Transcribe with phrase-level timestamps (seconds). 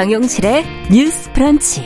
[0.00, 1.84] 정용실의 뉴스 프런치.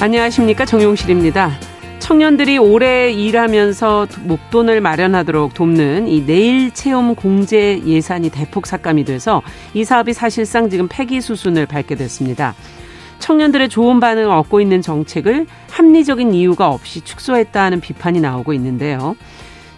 [0.00, 0.64] 안녕하십니까.
[0.64, 1.50] 정용실입니다.
[1.98, 9.42] 청년들이 오래 일하면서 목돈을 마련하도록 돕는 이 내일 체험 공제 예산이 대폭 삭감이 돼서
[9.74, 12.54] 이 사업이 사실상 지금 폐기 수순을 밟게 됐습니다.
[13.18, 19.16] 청년들의 좋은 반응을 얻고 있는 정책을 합리적인 이유가 없이 축소했다는 비판이 나오고 있는데요.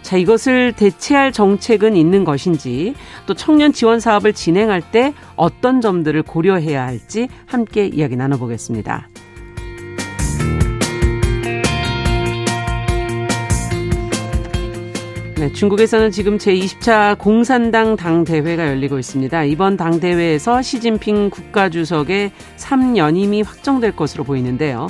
[0.05, 2.93] 자, 이것을 대체할 정책은 있는 것인지
[3.25, 9.09] 또 청년 지원 사업을 진행할 때 어떤 점들을 고려해야 할지 함께 이야기 나눠보겠습니다.
[15.39, 19.43] 네, 중국에서는 지금 제20차 공산당 당대회가 열리고 있습니다.
[19.45, 24.87] 이번 당대회에서 시진핑 국가주석의 3연임이 확정될 것으로 보이는데요.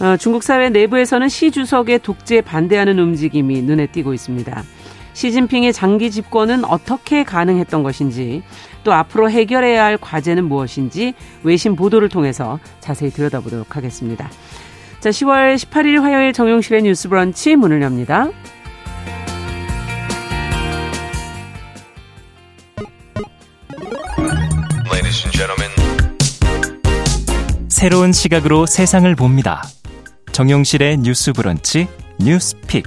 [0.00, 4.62] 어, 중국 사회 내부에서는 시 주석의 독재에 반대하는 움직임이 눈에 띄고 있습니다.
[5.12, 8.42] 시진핑의 장기 집권은 어떻게 가능했던 것인지
[8.84, 14.30] 또 앞으로 해결해야 할 과제는 무엇인지 외신 보도를 통해서 자세히 들여다보도록 하겠습니다.
[15.00, 18.30] 자, 10월 18일 화요일 정용실의 뉴스 브런치 문을 엽니다.
[27.68, 29.62] 새로운 시각으로 세상을 봅니다.
[30.38, 31.88] 정용실의 뉴스 브런치
[32.20, 32.86] 뉴스픽.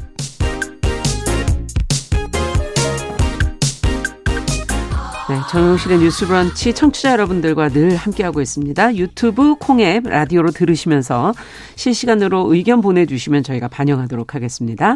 [5.28, 8.96] 네, 정용실의 뉴스 브런치 청취자 여러분들과 늘 함께하고 있습니다.
[8.96, 11.34] 유튜브 콩앱 라디오로 들으시면서
[11.76, 14.96] 실시간으로 의견 보내주시면 저희가 반영하도록 하겠습니다.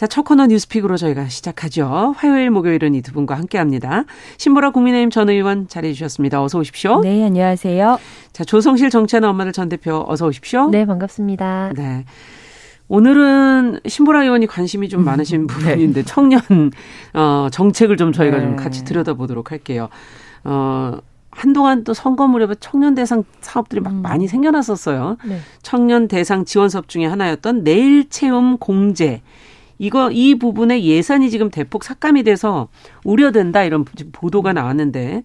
[0.00, 2.14] 자, 첫 코너 뉴스픽으로 저희가 시작하죠.
[2.16, 4.04] 화요일, 목요일은 이 두 분과 함께 합니다.
[4.38, 6.42] 신보라 국민의힘 전 의원 자리해 주셨습니다.
[6.42, 7.02] 어서 오십시오.
[7.02, 7.98] 네, 안녕하세요.
[8.32, 10.70] 자, 조성실 정치하는 엄마들 전 대표 어서 오십시오.
[10.70, 11.74] 네, 반갑습니다.
[11.76, 12.06] 네.
[12.88, 16.06] 오늘은 신보라 의원이 관심이 좀 많으신 음, 부분인데 네.
[16.06, 16.40] 청년
[17.12, 18.42] 어 정책을 좀 저희가 네.
[18.42, 19.90] 좀 같이 들여다보도록 할게요.
[20.44, 20.96] 어
[21.30, 24.00] 한동안 또 선거 무렵에 청년 대상 사업들이 막 음.
[24.00, 25.18] 많이 생겨났었어요.
[25.26, 25.40] 네.
[25.60, 29.20] 청년 대상 지원 사업 중에 하나였던 내일 체험 공제
[29.80, 32.68] 이거 이 부분에 예산이 지금 대폭 삭감이 돼서
[33.02, 35.24] 우려된다 이런 보도가 나왔는데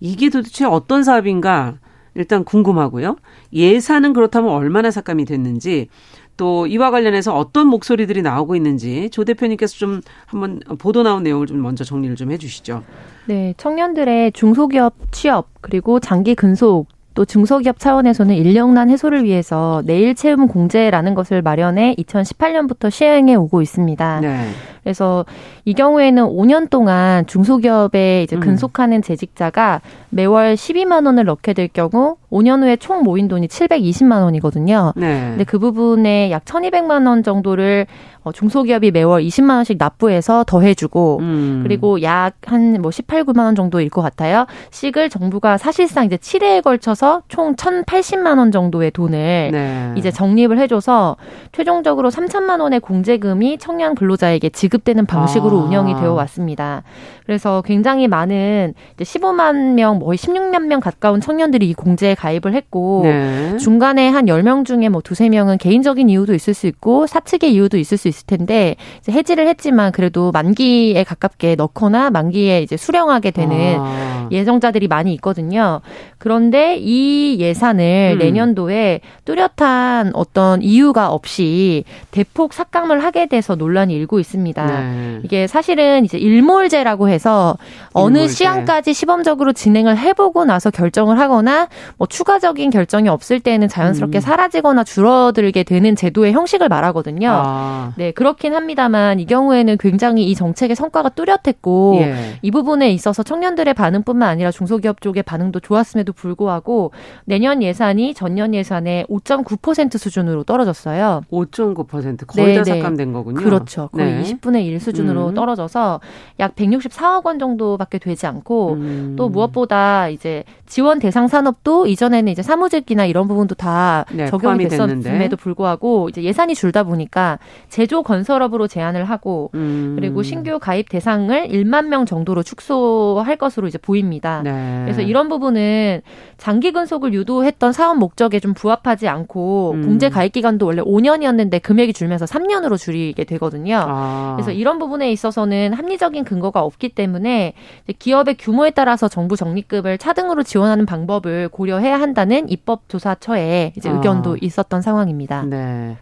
[0.00, 1.78] 이게 도대체 어떤 사업인가
[2.14, 3.16] 일단 궁금하고요.
[3.54, 5.88] 예산은 그렇다면 얼마나 삭감이 됐는지
[6.36, 11.62] 또 이와 관련해서 어떤 목소리들이 나오고 있는지 조 대표님께서 좀 한번 보도 나온 내용을 좀
[11.62, 12.82] 먼저 정리를 좀 해주시죠.
[13.28, 16.88] 네, 청년들의 중소기업 취업 그리고 장기 근속
[17.20, 24.20] 또 중소기업 차원에서는 인력난 해소를 위해서 내일 채움 공제라는 것을 마련해 2018년부터 시행해 오고 있습니다.
[24.20, 24.48] 네.
[24.82, 25.26] 그래서
[25.66, 28.40] 이 경우에는 5년 동안 중소기업에 이제 음.
[28.40, 34.94] 근속하는 재직자가 매월 12만 원을 넣게 될 경우 5년 후에 총 모인 돈이 720만 원이거든요.
[34.96, 35.26] 네.
[35.28, 37.86] 근데 그 부분에 약 1,200만 원 정도를
[38.22, 41.60] 어, 중소기업이 매월 20만 원씩 납부해서 더해주고 음.
[41.62, 44.46] 그리고 약 한 뭐 18, 9만 원 정도일 것 같아요.
[44.70, 49.92] 씩을 정부가 사실상 이제 7회에 걸쳐서 총 1,080만 원 정도의 돈을 네.
[49.96, 51.16] 이제 적립을 해줘서
[51.52, 55.64] 최종적으로 3천만 원의 공제금이 청년 근로자에게 지급되는 방식으로 아.
[55.64, 56.82] 운영이 되어 왔습니다.
[57.26, 63.02] 그래서 굉장히 많은 이제 15만 명, 뭐 16만 명 가까운 청년들이 이 공제에 가입을 했고
[63.04, 63.56] 네.
[63.58, 67.96] 중간에 한 10명 중에 뭐 두세 명은 개인적인 이유도 있을 수 있고 사측의 이유도 있을
[67.98, 68.76] 수 있을 텐데
[69.08, 74.28] 해지를 했지만 그래도 만기에 가깝게 넣거나 만기에 이제 수령하게 되는 아.
[74.30, 75.80] 예정자들이 많이 있거든요.
[76.18, 78.18] 그런데 이 예산을 음.
[78.18, 84.66] 내년도에 뚜렷한 어떤 이유가 없이 대폭 삭감을 하게 돼서 논란이 일고 있습니다.
[84.66, 85.20] 네.
[85.24, 87.56] 이게 사실은 이제 일몰제라고 해서
[87.92, 88.34] 어느 일몰제.
[88.34, 94.20] 시간까지 시범적으로 진행을 해보고 나서 결정을 하거나 뭐 추가적인 결정이 없을 때는 자연스럽게 음.
[94.20, 97.30] 사라지거나 줄어들게 되는 제도의 형식을 말하거든요.
[97.32, 97.92] 아.
[98.00, 102.14] 네, 그렇긴 합니다만 이 경우에는 굉장히 이 정책의 성과가 뚜렷했고 예.
[102.40, 106.92] 이 부분에 있어서 청년들의 반응뿐만 아니라 중소기업 쪽의 반응도 좋았음에도 불구하고
[107.26, 111.24] 내년 예산이 전년 예산의 5.9% 수준으로 떨어졌어요.
[111.30, 113.38] 5.9% 거의 다 삭감된 거군요.
[113.38, 113.88] 그렇죠.
[113.88, 114.22] 거의 네.
[114.22, 115.34] 20분의 1 수준으로 음.
[115.34, 116.00] 떨어져서
[116.38, 119.14] 약 164억 원 정도밖에 되지 않고 음.
[119.18, 125.36] 또 무엇보다 이제 지원 대상 산업도 이전에는 이제 사무직이나 이런 부분도 다 네, 적용이 됐었음에도
[125.36, 127.38] 불구하고 이제 예산이 줄다 보니까
[127.68, 129.94] 제조 건설업으로 제한을 하고 음.
[129.96, 134.42] 그리고 신규 가입 대상을 1만 명 정도로 축소할 것으로 이제 보입니다.
[134.44, 134.82] 네.
[134.84, 136.02] 그래서 이런 부분은
[136.38, 139.82] 장기 근속을 유도했던 사업 목적에 좀 부합하지 않고 음.
[139.82, 143.84] 공제 가입 기간도 원래 5년이었는데 금액이 줄면서 3년으로 줄이게 되거든요.
[143.84, 144.34] 아.
[144.36, 147.54] 그래서 이런 부분에 있어서는 합리적인 근거가 없기 때문에
[147.98, 153.94] 기업의 규모에 따라서 정부 적립금을 차등으로 지원하는 방법을 고려해야 한다는 입법조사처에 이제 아.
[153.94, 155.42] 의견도 있었던 상황입니다.
[155.42, 155.96] 네.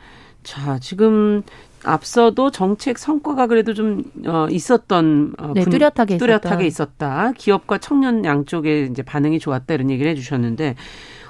[0.49, 1.43] 자, 지금
[1.89, 7.33] 앞서도 정책 성과가 그래도 좀 어, 있었던 어, 네, 뚜렷하게 뚜렷하게 있었다.
[7.37, 10.75] 기업과 청년 양쪽에 이제 반응이 좋았다 이런 얘기를 해주셨는데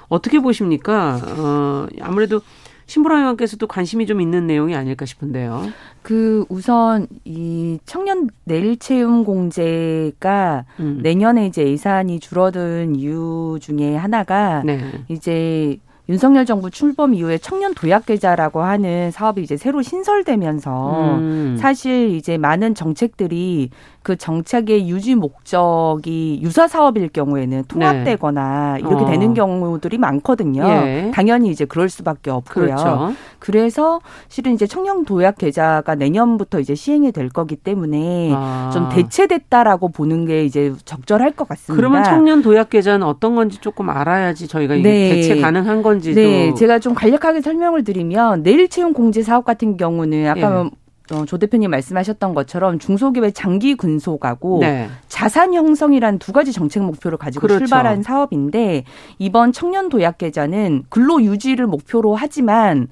[0.09, 1.19] 어떻게 보십니까?
[1.37, 2.41] 어, 아무래도
[2.87, 5.67] 신보라 의원께서도 관심이 좀 있는 내용이 아닐까 싶은데요.
[6.01, 10.99] 그 우선 이 청년 내일 채용 공제가 음.
[11.03, 15.03] 내년에 이제 예산이 줄어든 이유 중에 하나가 네.
[15.07, 15.77] 이제
[16.09, 21.57] 윤석열 정부 출범 이후에 청년 도약 계좌라고 하는 사업이 이제 새로 신설되면서 음.
[21.59, 23.69] 사실 이제 많은 정책들이
[24.01, 28.79] 그 정책의 유지 목적이 유사 사업일 경우에는 통합되거나 네.
[28.79, 29.05] 이렇게 어.
[29.05, 30.63] 되는 경우들이 많거든요.
[30.63, 31.11] 예.
[31.13, 32.65] 당연히 이제 그럴 수밖에 없고요.
[32.65, 33.13] 그렇죠.
[33.37, 38.71] 그래서 실은 이제 청년 도약 계좌가 내년부터 이제 시행이 될 거기 때문에 아.
[38.73, 41.75] 좀 대체됐다라고 보는 게 이제 적절할 것 같습니다.
[41.75, 45.09] 그러면 청년 도약 계좌는 어떤 건지 조금 알아야지 저희가 이게 네.
[45.09, 49.77] 대체 가능한 건지 도 네, 제가 좀 간략하게 설명을 드리면 내일 채용 공제 사업 같은
[49.77, 50.69] 경우는 아까 예.
[51.11, 54.89] 어, 조 대표님 말씀하셨던 것처럼 중소기업의 장기 군속하고 네.
[55.07, 57.65] 자산 형성이란 두 가지 정책 목표를 가지고 그렇죠.
[57.65, 58.83] 출발한 사업인데
[59.17, 62.87] 이번 청년 도약 계좌는 근로 유지를 목표로 하지만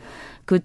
[0.45, 0.59] 그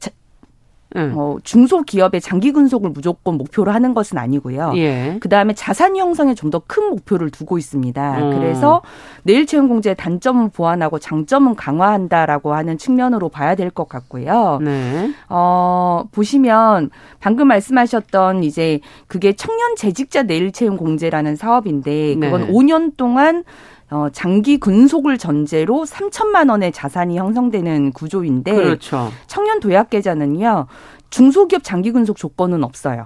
[0.97, 1.13] 음.
[1.17, 4.73] 어, 중소기업의 장기 근속을 무조건 목표로 하는 것은 아니고요.
[4.77, 5.17] 예.
[5.21, 8.19] 그 다음에 자산 형성에 좀 더 큰 목표를 두고 있습니다.
[8.19, 8.39] 음.
[8.39, 8.83] 그래서
[9.23, 14.59] 내일 채용 공제의 단점은 보완하고 장점은 강화한다라고 하는 측면으로 봐야 될 것 같고요.
[14.63, 15.13] 네.
[15.29, 16.91] 어, 보시면
[17.21, 22.53] 방금 말씀하셨던 이제 그게 청년 재직자 내일 채용 공제라는 사업인데 그건 네.
[22.53, 23.45] 5년 동안
[23.93, 29.11] 어, 장기 근속을 전제로 3천만 원의 자산이 형성되는 구조인데 그렇죠.
[29.27, 30.67] 청년 도약 계좌는요.
[31.11, 33.05] 중소기업 장기 근속 조건은 없어요.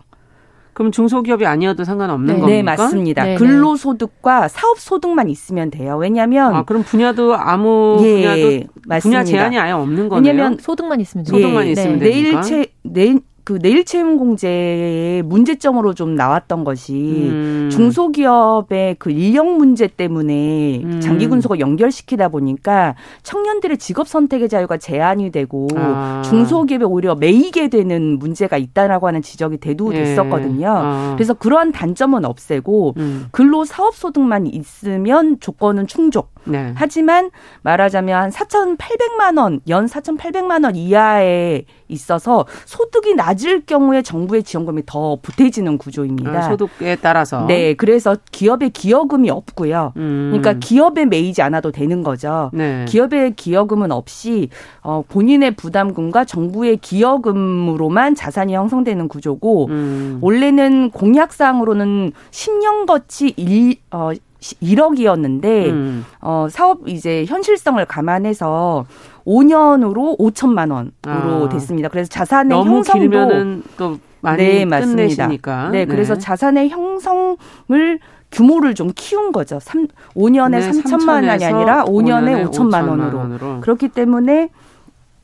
[0.75, 2.57] 그럼 중소기업이 아니어도 상관없는 네, 겁니까?
[2.57, 3.25] 네, 맞습니다.
[3.25, 3.37] 네, 네.
[3.37, 5.97] 근로소득과 사업소득만 있으면 돼요.
[5.97, 8.99] 왜냐하면 아, 그럼 분야도 아무 예, 분야도 맞습니다.
[9.01, 10.33] 분야 제한이 아예 없는 거네요.
[10.33, 12.11] 왜냐하면 소득만 있으면 소득만 예, 있으면 네.
[12.11, 12.43] 됩니까?
[12.43, 17.69] 내일 채 내일 그 내일 채용 공제의 문제점으로 좀 나왔던 것이 음.
[17.71, 21.01] 중소기업의 그 인력 문제 때문에 음.
[21.01, 26.23] 장기 군속을 연결시키다 보니까 청년들의 직업 선택의 자유가 제한이 되고 아.
[26.25, 30.67] 중소기업에 오히려 매이게 되는 문제가 있다라고 하는 지적이 대두됐었거든요.
[30.67, 30.69] 예.
[30.69, 31.15] 아.
[31.17, 33.29] 그래서 그러한 단점은 없애고 음.
[33.31, 36.35] 근로 사업 소득만 있으면 조건은 충족.
[36.49, 36.73] 네.
[36.77, 37.31] 하지만
[37.63, 45.79] 말하자면 4,800만 원, 연 4,800만 원 이하에 있어서 소득이 낮을 경우에 정부의 지원금이 더 보태지는
[45.79, 46.31] 구조입니다.
[46.31, 47.47] 아, 소득에 따라서.
[47.47, 49.93] 네, 그래서 기업의 기여금이 없고요.
[49.97, 50.33] 음.
[50.33, 52.51] 그러니까 기업에 매이지 않아도 되는 거죠.
[52.53, 52.85] 네.
[52.89, 54.49] 기업의 기여금은 없이
[54.83, 60.19] 어, 본인의 부담금과 정부의 기여금으로만 자산이 형성되는 구조고 음.
[60.23, 64.11] 원래는 공약상으로는 10년 거치 1, 어,
[64.41, 66.05] 1억이었는데 음.
[66.21, 68.87] 어 사업 이제 현실성을 감안해서
[69.27, 71.49] 5년으로 5천만 원으로 아.
[71.49, 71.89] 됐습니다.
[71.89, 75.71] 그래서 자산의 형성도 또 많이 네, 끝내시니까.
[75.71, 76.21] 네, 그래서 네.
[76.21, 77.99] 자산의 형성을
[78.33, 79.59] 규모를 좀 키운 거죠.
[79.61, 83.19] 3, 5년에 네, 3천만 원이 아니라 5년에 5천만, 5천만 원으로.
[83.19, 83.61] 원으로.
[83.61, 84.51] 그렇기 때문에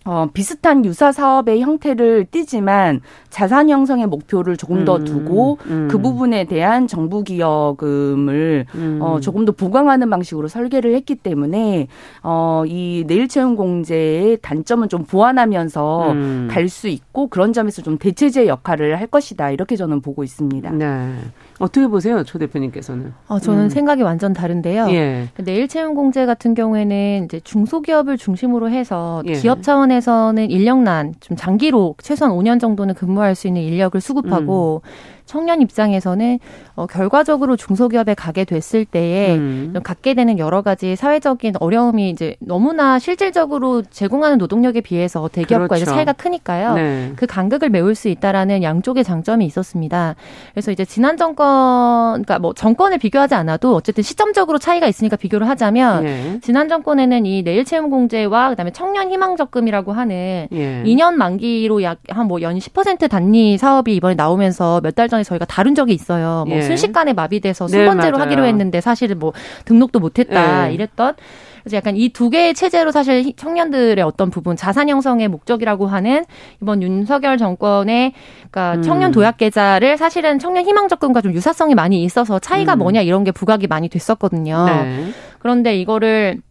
[0.05, 3.01] 어, 비슷한 유사 사업의 형태를 띠지만
[3.31, 5.89] 자산 형성의 목표를 조금 더 음, 두고 음, 음.
[5.89, 8.99] 그 부분에 대한 정부 기여금을 음.
[9.01, 11.89] 어, 조금 더 보강하는 방식으로 설계를 했기 때문에
[12.23, 16.49] 어, 이 내일 채용 공제의 단점은 좀 보완하면서 음.
[16.51, 20.71] 갈수 있고 그런 점에서 좀 대체제 역할을 할 것이다 이렇게 저는 보고 있습니다.
[20.73, 21.15] 네.
[21.63, 23.13] 어떻게 보세요, 초 대표님께서는?
[23.29, 23.69] 어, 저는 음.
[23.69, 24.89] 생각이 완전 다른데요.
[24.91, 25.29] 예.
[25.45, 29.35] 내일 채용 공제 같은 경우에는 이제 중소기업을 중심으로 해서 예.
[29.35, 35.22] 기업 차원에서는 인력난 좀 장기로 최소한 5년 정도는 근무할 수 있는 인력을 수급하고 음.
[35.27, 36.39] 청년 입장에서는
[36.75, 39.75] 어, 결과적으로 중소기업에 가게 됐을 때에 음.
[39.83, 45.83] 갖게 되는 여러 가지 사회적인 어려움이 이제 너무나 실질적으로 제공하는 노동력에 비해서 대기업과 그렇죠.
[45.83, 46.75] 이제 차이가 크니까요.
[46.75, 47.13] 네.
[47.17, 50.15] 그 간극을 메울 수 있다라는 양쪽의 장점이 있었습니다.
[50.55, 56.05] 그래서 이제 지난 정권, 그러니까 뭐 정권을 비교하지 않아도 어쨌든 시점적으로 차이가 있으니까 비교를 하자면
[56.05, 56.39] 네.
[56.43, 60.83] 지난 정권에는 이 내일 채용 공제와 그다음에 청년 희망 적금이라고 하는 네.
[60.87, 65.25] 2년 만기로 약 한 뭐 연 10% 단위 사업이 이번에 나오면서 몇 달 전에 전에
[65.25, 66.45] 저희가 다룬 적이 있어요.
[66.47, 66.63] 뭐 예.
[66.63, 69.33] 순식간에 마비돼서 순번제로 네, 하기로 했는데 사실은 뭐
[69.65, 70.75] 등록도 못했다 예.
[70.75, 71.15] 이랬던.
[71.63, 76.25] 그래서 약간 이 두 개의 체제로 사실 청년들의 어떤 부분 자산 형성의 목적이라고 하는
[76.61, 78.13] 이번 윤석열 정권의
[78.51, 78.83] 그러니까 음.
[78.83, 82.81] 청년 도약 계좌를 사실은 청년 희망 적금과 좀 유사성이 많이 있어서 차이가 음.
[82.81, 84.65] 뭐냐 이런 게 부각이 많이 됐었거든요.
[84.67, 85.09] 네.
[85.39, 86.43] 그런데 이거를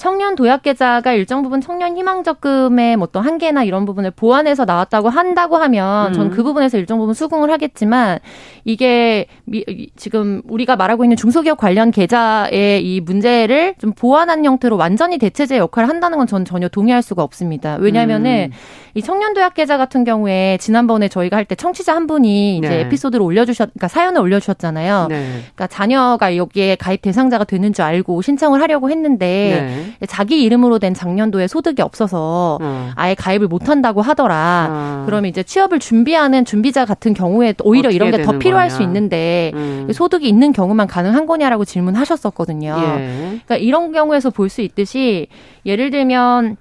[0.00, 5.10] 청년 도약 계좌가 일정 부분 청년 희망 적금의 뭐 어떤 한계나 이런 부분을 보완해서 나왔다고
[5.10, 6.12] 한다고 하면 음.
[6.14, 8.18] 전그 부분에서 일정 부분 수긍을 하겠지만
[8.64, 9.62] 이게 미,
[9.96, 15.88] 지금 우리가 말하고 있는 중소기업 관련 계좌의 이 문제를 좀 보완한 형태로 완전히 대체제 역할을
[15.90, 17.76] 한다는 건 전 전혀 동의할 수가 없습니다.
[17.80, 18.56] 왜냐하면은 음.
[18.94, 22.80] 이 청년 도약 계좌 같은 경우에 지난번에 저희가 할 때 청취자 한 분이 이제 네.
[22.82, 25.06] 에피소드를 올려주셨, 그러니까 사연을 올려주셨잖아요.
[25.10, 25.26] 네.
[25.40, 29.26] 그러니까 자녀가 여기에 가입 대상자가 되는 줄 알고 신청을 하려고 했는데
[29.66, 29.89] 네.
[30.08, 32.90] 자기 이름으로 된 작년도에 소득이 없어서 어.
[32.94, 34.68] 아예 가입을 못 한다고 하더라.
[34.70, 35.02] 어.
[35.06, 38.76] 그러면 이제 취업을 준비하는 준비자 같은 경우에 오히려 이런 게 더 필요할 거냐.
[38.76, 39.88] 수 있는데 음.
[39.92, 42.76] 소득이 있는 경우만 가능한 거냐라고 질문하셨었거든요.
[42.78, 43.16] 예.
[43.46, 45.28] 그러니까 이런 경우에서 볼 수 있듯이
[45.64, 46.56] 예를 들면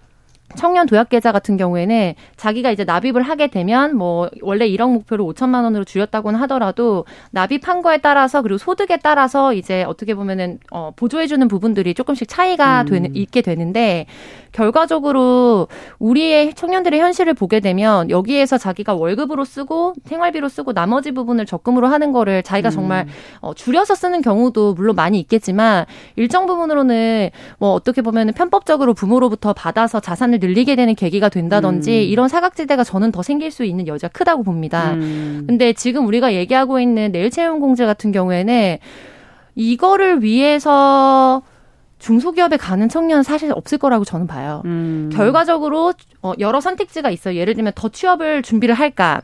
[0.56, 5.64] 청년 도약 계좌 같은 경우에는 자기가 이제 납입을 하게 되면 뭐 원래 1억 목표를 5천만
[5.64, 11.48] 원으로 줄였다고는 하더라도 납입한 거에 따라서 그리고 소득에 따라서 이제 어떻게 보면은 어 보조해 주는
[11.48, 12.86] 부분들이 조금씩 차이가 음.
[12.88, 14.08] 되는 있게 되는데
[14.52, 15.68] 결과적으로
[16.00, 22.12] 우리의 청년들의 현실을 보게 되면 여기에서 자기가 월급으로 쓰고 생활비로 쓰고 나머지 부분을 적금으로 하는
[22.12, 22.72] 거를 자기가 음.
[22.72, 23.08] 정말
[23.42, 27.30] 어 줄여서 쓰는 경우도 물론 많이 있겠지만 일정 부분으로는
[27.60, 31.96] 뭐 어떻게 보면은 편법적으로 부모로부터 받아서 자산을 늘리게 되는 계기가 된다든지 음.
[31.96, 34.94] 이런 사각지대가 저는 더 생길 수 있는 여지가 크다고 봅니다.
[34.94, 35.46] 음.
[35.48, 38.78] 근데 지금 우리가 얘기하고 있는 내일 채용 공제 같은 경우에는
[39.56, 41.42] 이거를 위해서
[42.00, 44.62] 중소기업에 가는 청년은 사실 없을 거라고 저는 봐요.
[44.66, 45.10] 음.
[45.14, 47.36] 결과적으로 어, 여러 선택지가 있어요.
[47.36, 49.22] 예를 들면 더 취업을 준비를 할까?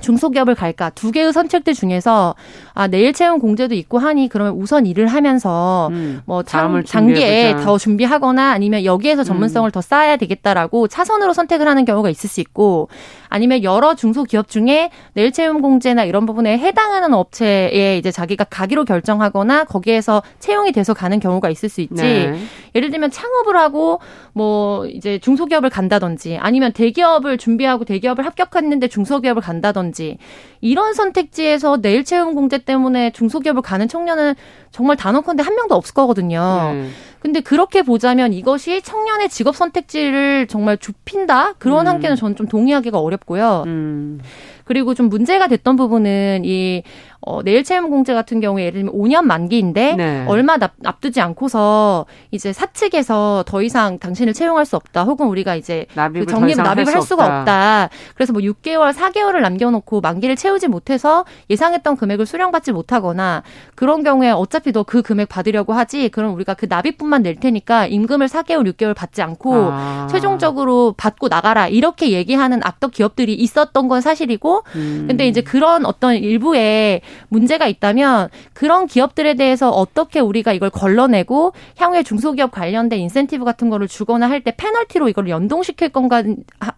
[0.00, 2.34] 중소기업을 갈까 두 개의 선택들 중에서
[2.72, 7.78] 아 내일 채용 공제도 있고 하니 그러면 우선 일을 하면서 음, 뭐 참, 장기에 더
[7.78, 9.24] 준비하거나 아니면 여기에서 음.
[9.24, 9.70] 전문성을 음.
[9.70, 12.88] 더 쌓아야 되겠다라고 차선으로 선택을 하는 경우가 있을 수 있고
[13.34, 19.64] 아니면 여러 중소기업 중에 내일 채용 공제나 이런 부분에 해당하는 업체에 이제 자기가 가기로 결정하거나
[19.64, 22.38] 거기에서 채용이 돼서 가는 경우가 있을 수 있지 네.
[22.76, 23.98] 예를 들면 창업을 하고
[24.34, 30.18] 뭐 이제 중소기업을 간다든지 아니면 대기업을 준비하고 대기업을 합격했는데 중소기업을 간다든지
[30.60, 34.34] 이런 선택지에서 내일 채용 공제 때문에 중소기업을 가는 청년은
[34.70, 36.70] 정말 단언컨대 한 명도 없을 거거든요.
[36.72, 36.92] 음.
[37.24, 41.92] 근데 그렇게 보자면 이것이 청년의 직업 선택지를 정말 좁힌다 그런 음.
[41.92, 43.64] 한계는 저는 좀 동의하기가 어렵고요.
[43.66, 44.20] 음.
[44.64, 46.82] 그리고 좀 문제가 됐던 부분은 이
[47.26, 50.24] 어, 내일 채용 공제 같은 경우에 예를 들면 5년 만기인데 네.
[50.28, 55.04] 얼마 납, 납두지 않고서 이제 사측에서 더 이상 당신을 채용할 수 없다.
[55.04, 55.86] 혹은 우리가 이제
[56.24, 57.40] 그 정립 납입을 할, 할 수가 없다.
[57.40, 57.88] 없다.
[58.14, 63.42] 그래서 뭐 6개월, 4개월을 남겨놓고 만기를 채우지 못해서 예상했던 금액을 수령받지 못하거나
[63.74, 66.08] 그런 경우에 어차피 너 그 금액 받으려고 하지.
[66.08, 70.06] 그럼 우리가 그 납입분만 낼 테니까 임금을 4개월, 6개월 받지 않고 아.
[70.10, 71.66] 최종적으로 받고 나가라.
[71.66, 75.04] 이렇게 얘기하는 악덕 기업들이 있었던 건 사실이고 음.
[75.08, 82.02] 근데 이제 그런 어떤 일부의 문제가 있다면 그런 기업들에 대해서 어떻게 우리가 이걸 걸러내고 향후에
[82.02, 86.22] 중소기업 관련된 인센티브 같은 거를 주거나 할 때 페널티로 이걸 연동시킬 건가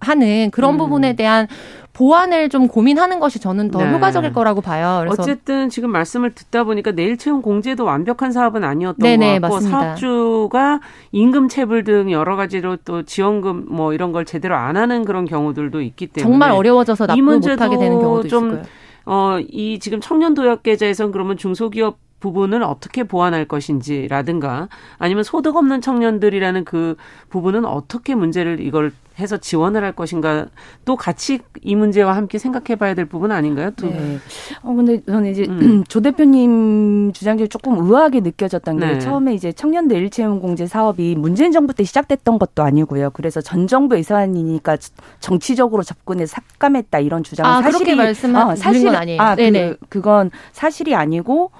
[0.00, 0.78] 하는 그런 음.
[0.78, 1.49] 부분에 대한
[1.95, 3.90] 보완을 좀 고민하는 것이 저는 더 네.
[3.90, 4.99] 효과적일 거라고 봐요.
[5.02, 9.55] 그래서 어쨌든 지금 말씀을 듣다 보니까 내일 채용 공제도 완벽한 사업은 아니었던 네네, 것 같고
[9.55, 9.81] 맞습니다.
[9.81, 10.81] 사업주가
[11.12, 15.81] 임금 체불 등 여러 가지로 또 지원금 뭐 이런 걸 제대로 안 하는 그런 경우들도
[15.81, 18.66] 있기 때문에 정말 어려워져서 납부 못하게 되는 경우도 좀 있을 거예요.
[19.07, 24.69] 어, 이 지금 청년 도약 계좌에선 그러면 중소기업 부분을 어떻게 보완할 것인지라든가
[24.99, 26.97] 아니면 소득 없는 청년들이라는 그
[27.29, 30.47] 부분은 어떻게 문제를 이걸 해서 지원을 할 것인가
[30.85, 33.71] 또 같이 이 문제와 함께 생각해 봐야 될 부분 아닌가요?
[33.77, 33.89] 또.
[33.89, 34.19] 네.
[34.63, 35.85] 어 근데 저는 이제 음.
[35.89, 38.99] 조 대표님 주장 중에 조금 의아하게 느껴졌던 게 네.
[38.99, 43.11] 처음에 이제 청년들 일체용 공제 사업이 문재인 정부 때 시작됐던 것도 아니고요.
[43.11, 44.77] 그래서 전 정부 예산이니까
[45.21, 49.21] 정치적으로 접근해서 삭감했다 이런 주장은 아, 사실이 말씀하 어, 사실 아니에요.
[49.21, 49.69] 아, 그 네네.
[49.69, 51.53] 그, 그건 사실이 아니고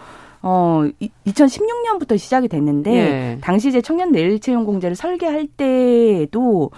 [0.49, 0.85] 어
[1.26, 3.38] 2016년부터 시작이 됐는데 예.
[3.41, 6.71] 당시 이제 청년 내일 채용 공제를 설계할 때도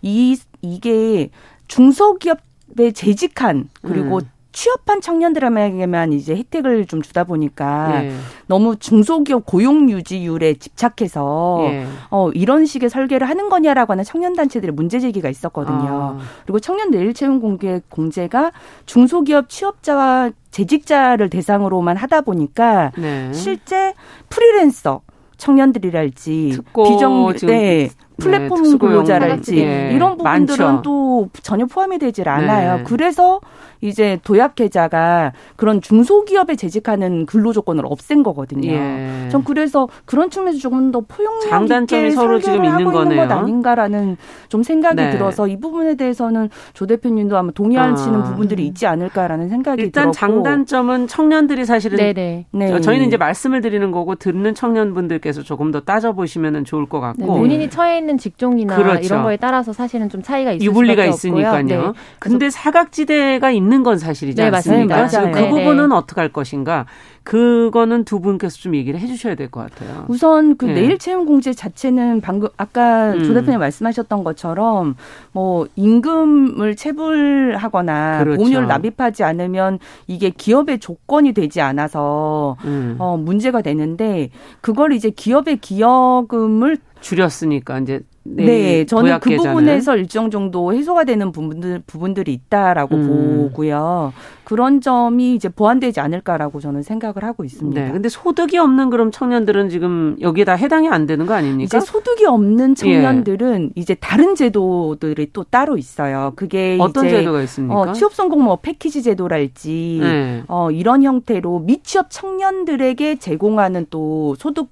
[0.00, 1.28] 이 이게
[1.68, 4.30] 중소기업에 재직한 그리고 음.
[4.52, 8.12] 취업한 청년들에게만 이제 혜택을 좀 주다 보니까 예.
[8.46, 11.86] 너무 중소기업 고용 유지율에 집착해서 예.
[12.10, 16.16] 어 이런 식의 설계를 하는 거냐라고 하는 청년 단체들의 문제 제기가 있었거든요.
[16.18, 16.18] 아.
[16.44, 18.50] 그리고 청년 내일 채용 공개 공제가
[18.86, 23.32] 중소기업 취업자와 재직자를 대상으로만 하다 보니까 네.
[23.32, 23.94] 실제
[24.28, 25.02] 프리랜서
[25.36, 27.90] 청년들이랄지 비정 네.
[28.20, 30.82] 플랫폼 네, 근로자랄지 네, 이런 부분들은 많죠.
[30.82, 32.76] 또 전혀 포함이 되질 않아요.
[32.78, 32.82] 네.
[32.84, 33.40] 그래서
[33.80, 38.70] 이제 도약계좌가 그런 중소기업에 재직하는 근로 조건을 없앤 거거든요.
[38.70, 39.28] 예.
[39.30, 43.26] 전 그래서 그런 측면에서 조금 더 포용력 장단점이 있게 서로 지금 있는 거네요.
[43.26, 44.16] 것 아닌가라는
[44.48, 45.10] 좀 생각이 네.
[45.10, 48.24] 들어서 이 부분에 대해서는 조 대표님도 아마 동의하시는 아.
[48.24, 52.46] 부분들이 있지 않을까라는 생각이 일단 들었고 장단점은 청년들이 사실은 네네.
[52.50, 52.80] 네.
[52.80, 57.26] 저희는 이제 말씀을 드리는 거고 듣는 청년분들께서 조금 더 따져 보시면 좋을 것 같고 네,
[57.26, 59.00] 본인이 처해 있는 직종이나 그렇죠.
[59.00, 61.62] 이런 거에 따라서 사실은 좀 차이가 있을 유불리가 있으니까요.
[61.64, 61.92] 네.
[62.18, 64.96] 근데 사각지대가 있는 건 사실이지 네, 않습니까?
[65.02, 65.30] 맞습니다.
[65.32, 65.94] 그 네, 부분은 네.
[65.94, 66.86] 어떻게 할 것인가?
[67.22, 70.04] 그거는 두 분께서 좀 얘기를 해주셔야 될 것 같아요.
[70.08, 70.74] 우선 그 네.
[70.74, 73.24] 내일 채용 공제 자체는 방금 아까 음.
[73.24, 74.96] 조 대표님 말씀하셨던 것처럼
[75.32, 78.36] 뭐 임금을 체불하거나 그렇죠.
[78.38, 82.96] 보험료를 납입하지 않으면 이게 기업의 조건이 되지 않아서 음.
[82.98, 90.74] 어 문제가 되는데 그걸 이제 기업의 기여금을 줄였으니까 이제 네, 저는 그 부분에서 일정 정도
[90.74, 93.48] 해소가 되는 부분들 부분들이 있다라고 음.
[93.48, 94.12] 보고요.
[94.44, 97.80] 그런 점이 이제 보완되지 않을까라고 저는 생각을 하고 있습니다.
[97.80, 101.64] 네, 근데 소득이 없는 그럼 청년들은 지금 여기에다 해당이 안 되는 거 아닙니까?
[101.64, 103.80] 이제 소득이 없는 청년들은 예.
[103.80, 106.32] 이제 다른 제도들이 또 따로 있어요.
[106.36, 107.74] 그게 어떤 제도가 있습니까?
[107.74, 110.42] 어, 취업 성공 뭐 패키지 제도랄지 네.
[110.48, 114.68] 어, 이런 형태로 미취업 청년들에게 제공하는 또 소득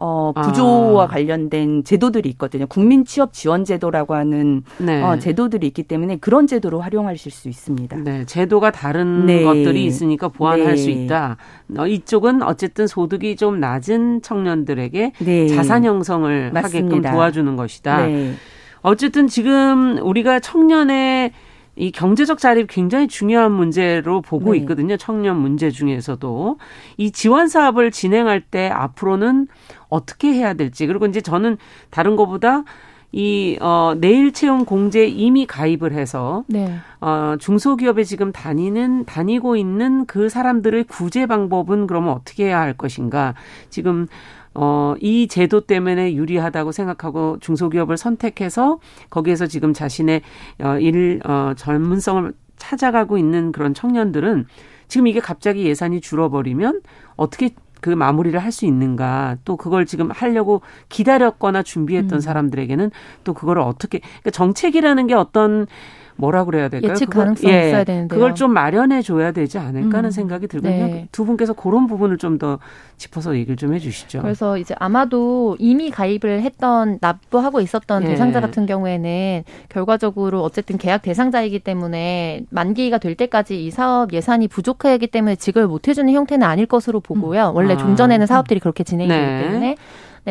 [0.00, 1.06] 어, 부조와 아.
[1.08, 2.66] 관련된 제도들이 있거든요.
[2.66, 5.02] 국민 취업 지원 제도라고 하는 네.
[5.02, 7.96] 어, 제도들이 있기 때문에 그런 제도로 활용하실 수 있습니다.
[7.98, 9.42] 네, 제도가 다른 네.
[9.42, 10.76] 것들이 있으니까 보완할 네.
[10.76, 11.36] 수 있다.
[11.76, 15.48] 어, 이쪽은 어쨌든 소득이 좀 낮은 청년들에게 네.
[15.48, 16.94] 자산 형성을 맞습니다.
[16.96, 18.06] 하게끔 도와주는 것이다.
[18.06, 18.34] 네.
[18.82, 21.32] 어쨌든 지금 우리가 청년의
[21.78, 24.58] 이 경제적 자립 굉장히 중요한 문제로 보고 네.
[24.58, 24.96] 있거든요.
[24.96, 26.58] 청년 문제 중에서도
[26.96, 29.46] 이 지원 사업을 진행할 때 앞으로는
[29.88, 31.56] 어떻게 해야 될지 그리고 이제 저는
[31.90, 32.64] 다른 것보다
[33.10, 36.74] 이, 어, 내일 채용 공제 이미 가입을 해서, 네.
[37.00, 43.32] 어, 중소기업에 지금 다니는, 다니고 있는 그 사람들의 구제 방법은 그러면 어떻게 해야 할 것인가.
[43.70, 44.08] 지금,
[44.60, 50.22] 어, 이 제도 때문에 유리하다고 생각하고 중소기업을 선택해서 거기에서 지금 자신의,
[50.60, 54.46] 어, 일, 어, 전문성을 찾아가고 있는 그런 청년들은
[54.88, 56.80] 지금 이게 갑자기 예산이 줄어버리면
[57.14, 57.50] 어떻게
[57.80, 62.20] 그 마무리를 할 수 있는가 또 그걸 지금 하려고 기다렸거나 준비했던 음.
[62.20, 62.90] 사람들에게는
[63.22, 65.68] 또 그거를 어떻게 그러니까 정책이라는 게 어떤
[66.18, 66.92] 뭐라 그래야 될까요?
[66.92, 70.10] 예측 가능성이 예, 있어야 되는데 그걸 좀 마련해 줘야 되지 않을까 하는 음.
[70.10, 70.86] 생각이 들거든요.
[70.86, 71.08] 네.
[71.12, 72.58] 두 분께서 그런 부분을 좀 더
[72.96, 74.22] 짚어서 얘기를 좀 해주시죠.
[74.22, 78.08] 그래서 이제 아마도 이미 가입을 했던 납부하고 있었던 예.
[78.08, 85.06] 대상자 같은 경우에는 결과적으로 어쨌든 계약 대상자이기 때문에 만기가 될 때까지 이 사업 예산이 부족하기
[85.08, 87.52] 때문에 지급을 못 해주는 형태는 아닐 것으로 보고요.
[87.54, 87.76] 원래 아.
[87.76, 89.42] 종전에는 사업들이 그렇게 진행이 되기 네.
[89.42, 89.76] 때문에 네,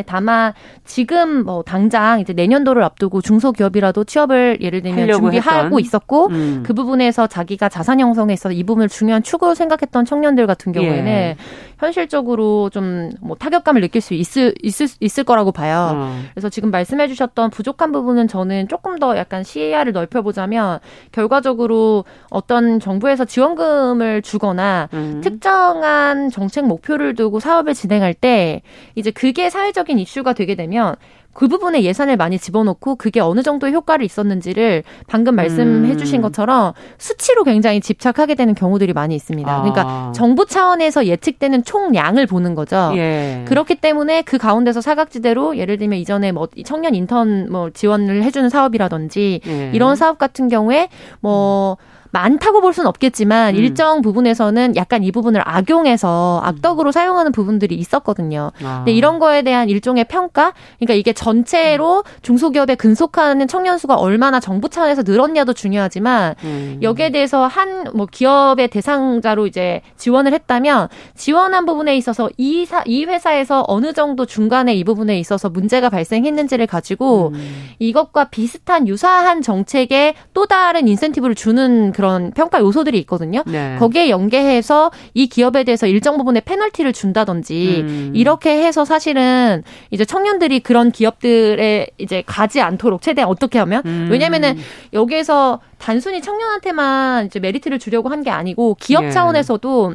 [0.06, 0.52] 다만
[0.84, 5.80] 지금 뭐 당장 이제 내년도를 앞두고 중소기업이라도 취업을 예를 들면 준비하고 했던.
[5.80, 6.62] 있었고 음.
[6.64, 11.36] 그 부분에서 자기가 자산 형성에 있어서 이 부분을 중요한 축으로 생각했던 청년들 같은 경우에는 예.
[11.78, 15.92] 현실적으로 좀 뭐 타격감을 느낄 수 있을 있을 있을 거라고 봐요.
[15.94, 16.20] 어.
[16.32, 20.78] 그래서 지금 말씀해 주셨던 부족한 부분은 저는 조금 더 약간 시야를 넓혀 보자면
[21.12, 25.20] 결과적으로 어떤 정부에서 지원금을 주거나 음.
[25.22, 28.62] 특정한 정책 목표를 두고 사업을 진행할 때
[28.94, 30.94] 이제 그게 사회적 사회적인 이슈가 되게 되면
[31.32, 35.98] 그 부분에 예산을 많이 집어넣고 그게 어느 정도의 효과를 있었는지를 방금 말씀해 음.
[35.98, 39.50] 주신 것처럼 수치로 굉장히 집착하게 되는 경우들이 많이 있습니다.
[39.50, 39.62] 아.
[39.62, 42.92] 그러니까 정부 차원에서 예측되는 총량을 보는 거죠.
[42.96, 43.44] 예.
[43.46, 49.40] 그렇기 때문에 그 가운데서 사각지대로 예를 들면 이전에 뭐 청년 인턴 뭐 지원을 해주는 사업이라든지
[49.46, 49.70] 예.
[49.72, 50.88] 이런 사업 같은 경우에
[51.20, 51.97] 뭐 음.
[52.10, 53.58] 많다고 볼 수는 없겠지만 음.
[53.58, 56.92] 일정 부분에서는 약간 이 부분을 악용해서 악덕으로 음.
[56.92, 58.52] 사용하는 부분들이 있었거든요.
[58.62, 58.76] 아.
[58.78, 64.68] 근데 이런 거에 대한 일종의 평가, 그러니까 이게 전체로 중소기업에 근속하는 청년 수가 얼마나 정부
[64.68, 66.78] 차원에서 늘었냐도 중요하지만 음.
[66.82, 73.04] 여기에 대해서 한 뭐 기업의 대상자로 이제 지원을 했다면 지원한 부분에 있어서 이, 사, 이
[73.04, 77.68] 회사에서 어느 정도 중간에 이 부분에 있어서 문제가 발생했는지를 가지고 음.
[77.78, 83.42] 이것과 비슷한 유사한 정책에 또 다른 인센티브를 주는 그런 평가 요소들이 있거든요.
[83.44, 83.74] 네.
[83.76, 88.12] 거기에 연계해서 이 기업에 대해서 일정 부분의 페널티를 준다든지 음.
[88.14, 94.06] 이렇게 해서 사실은 이제 청년들이 그런 기업들에 이제 가지 않도록 최대한 어떻게 하면 음.
[94.12, 94.56] 왜냐면은
[94.92, 99.10] 여기에서 단순히 청년한테만 이제 메리트를 주려고 한 게 아니고 기업 예.
[99.10, 99.94] 차원에서도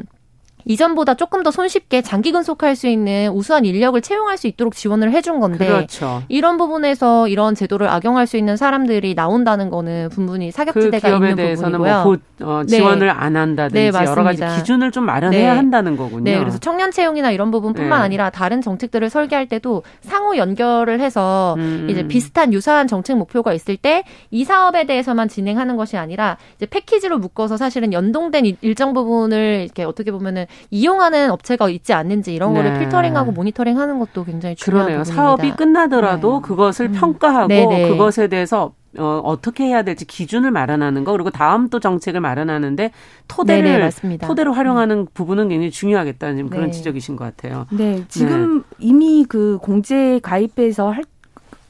[0.65, 5.39] 이전보다 조금 더 손쉽게 장기 근속할 수 있는 우수한 인력을 채용할 수 있도록 지원을 해준
[5.39, 6.23] 건데 그렇죠.
[6.29, 11.79] 이런 부분에서 이런 제도를 악용할 수 있는 사람들이 나온다는 거는 분분히 사각지대가 그 있는 대해서는
[11.79, 12.03] 부분이고요.
[12.03, 13.13] 뭐 어, 지원을 네.
[13.13, 15.57] 안 한다든지 네, 여러 가지 기준을 좀 마련해야 네.
[15.57, 16.23] 한다는 거군요.
[16.23, 18.05] 네, 그래서 청년 채용이나 이런 부분뿐만 네.
[18.05, 21.87] 아니라 다른 정책들을 설계할 때도 상호 연결을 해서 음.
[21.89, 27.19] 이제 비슷한 유사한 정책 목표가 있을 때 이 사업에 대해서만 진행하는 것이 아니라 이제 패키지로
[27.19, 32.79] 묶어서 사실은 연동된 일정 부분을 이렇게 어떻게 보면은 이용하는 업체가 있지 않는지 이런 거를 네.
[32.79, 35.03] 필터링하고 모니터링하는 것도 굉장히 중요한 그러네요.
[35.03, 35.23] 부분입니다.
[35.23, 36.47] 사업이 끝나더라도 네.
[36.47, 36.91] 그것을 음.
[36.93, 37.89] 평가하고 네네.
[37.89, 42.91] 그것에 대해서 어, 어떻게 해야 될지 기준을 마련하는 거 그리고 다음 또 정책을 마련하는데
[43.27, 45.07] 토대를 네네, 토대로 활용하는 음.
[45.13, 46.71] 부분은 굉장히 중요하겠다는 그런 네.
[46.71, 47.65] 지적이신 것 같아요.
[47.71, 48.63] 네, 지금 네.
[48.79, 51.03] 이미 그 공제 가입해서 할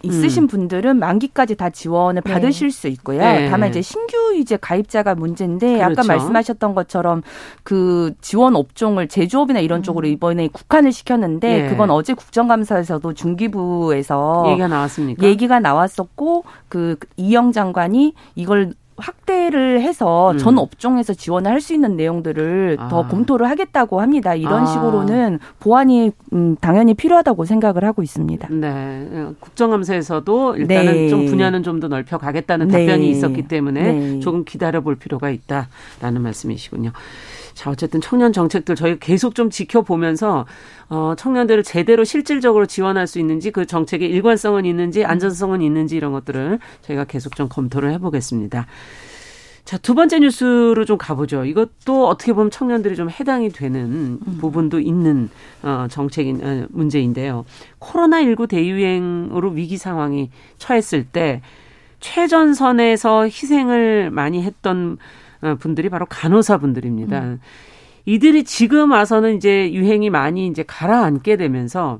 [0.04, 0.48] 있으신 음.
[0.48, 2.34] 분들은 만기까지 다 지원을 네.
[2.34, 3.20] 받으실 수 있고요.
[3.20, 3.50] 네.
[3.50, 6.02] 다만 이제 신규 이제 가입자가 문제인데 그렇죠.
[6.02, 7.24] 아까 말씀하셨던 것처럼
[7.64, 9.84] 그 지원 업종을 제조업이나 이런 음.
[9.84, 11.70] 쪽으로 이번에 국한을 시켰는데 네.
[11.70, 15.26] 그건 어제 국정감사에서도 중기부에서 얘기가 나왔습니까?
[15.26, 20.38] 얘기가 나왔었고 그 이영 장관이 이걸 확대를 해서 음.
[20.38, 22.88] 전 업종에서 지원을 할 수 있는 내용들을 아.
[22.90, 24.36] 더 검토를 하겠다고 합니다.
[24.36, 24.66] 이런 아.
[24.66, 28.50] 식으로는 보완이 음, 당연히 필요하다고 생각을 하고 있습니다.
[28.52, 29.08] 네.
[29.40, 31.10] 국정감사에서도 일단은 네.
[31.10, 32.86] 좀 분야는 좀 더 넓혀 가겠다는 네.
[32.86, 34.20] 답변이 있었기 때문에 네.
[34.20, 36.92] 조금 기다려 볼 필요가 있다라는 말씀이시군요.
[37.54, 40.46] 자, 어쨌든 청년 정책들 저희가 계속 좀 지켜보면서
[40.90, 46.60] 어, 청년들을 제대로 실질적으로 지원할 수 있는지 그 정책의 일관성은 있는지 안전성은 있는지 이런 것들을
[46.82, 48.68] 저희가 계속 좀 검토를 해보겠습니다.
[49.66, 51.46] 자, 두 번째 뉴스로 좀 가보죠.
[51.46, 54.38] 이것도 어떻게 보면 청년들이 좀 해당이 되는 음.
[54.40, 55.30] 부분도 있는
[55.62, 57.46] 어, 정책인 어, 문제인데요.
[57.80, 61.42] 코로나19 대유행으로 위기 상황이 처했을 때
[62.02, 65.23] 최전선에서 희생을 많이 했던 어,
[65.60, 67.22] 분들이 바로 간호사 분들입니다.
[67.22, 67.40] 음.
[68.06, 72.00] 이들이 지금 와서는 이제 유행이 많이 이제 가라앉게 되면서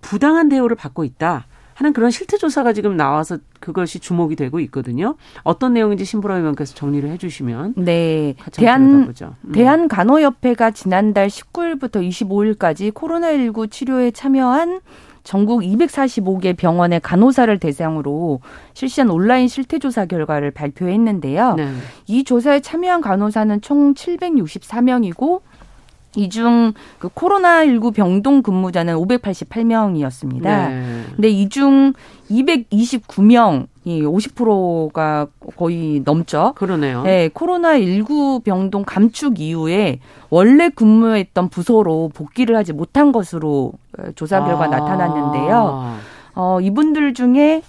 [0.00, 1.46] 부당한 대우를 받고 있다.
[1.74, 5.16] 하는 그런 실태 조사가 지금 나와서 그것이 주목이 되고 있거든요.
[5.42, 9.52] 어떤 내용인지 신보라 의원께서 정리를 해주시면 네 대한 음.
[9.52, 14.80] 대한 간호협회가 지난달 19일부터 25일까지 코로나19 치료에 참여한
[15.24, 18.40] 전국 245개 병원의 간호사를 대상으로
[18.74, 21.54] 실시한 온라인 실태조사 결과를 발표했는데요.
[21.54, 21.72] 네.
[22.06, 25.40] 이 조사에 참여한 간호사는 총 764명이고
[26.16, 30.42] 이중 그 코로나19 병동 근무자는 588명이었습니다.
[30.42, 31.02] 네.
[31.16, 31.94] 근데 이중
[32.30, 36.54] 229명 이 50%가 거의 넘죠.
[36.56, 37.02] 그러네요.
[37.02, 44.64] 네, 코로나19 병동 감축 이후에 원래 근무했던 부서로 복귀를 하지 못한 것으로 어, 조사 결과
[44.64, 44.68] 아.
[44.68, 45.96] 나타났는데요.
[46.34, 47.62] 어, 이분들 중에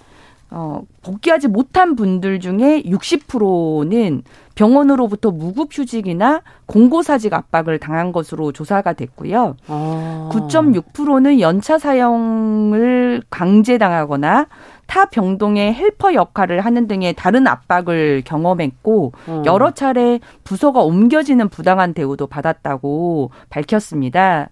[0.48, 4.22] 어, 복귀하지 못한 분들 중에 60%는
[4.54, 9.56] 병원으로부터 무급 휴직이나 공고사직 압박을 당한 것으로 조사가 됐고요.
[9.66, 10.30] 아.
[10.32, 14.46] 9.6%는 연차 사용을 강제당하거나
[14.86, 19.42] 타 병동의 헬퍼 역할을 하는 등의 다른 압박을 경험했고 음.
[19.44, 24.50] 여러 차례 부서가 옮겨지는 부당한 대우도 받았다고 밝혔습니다.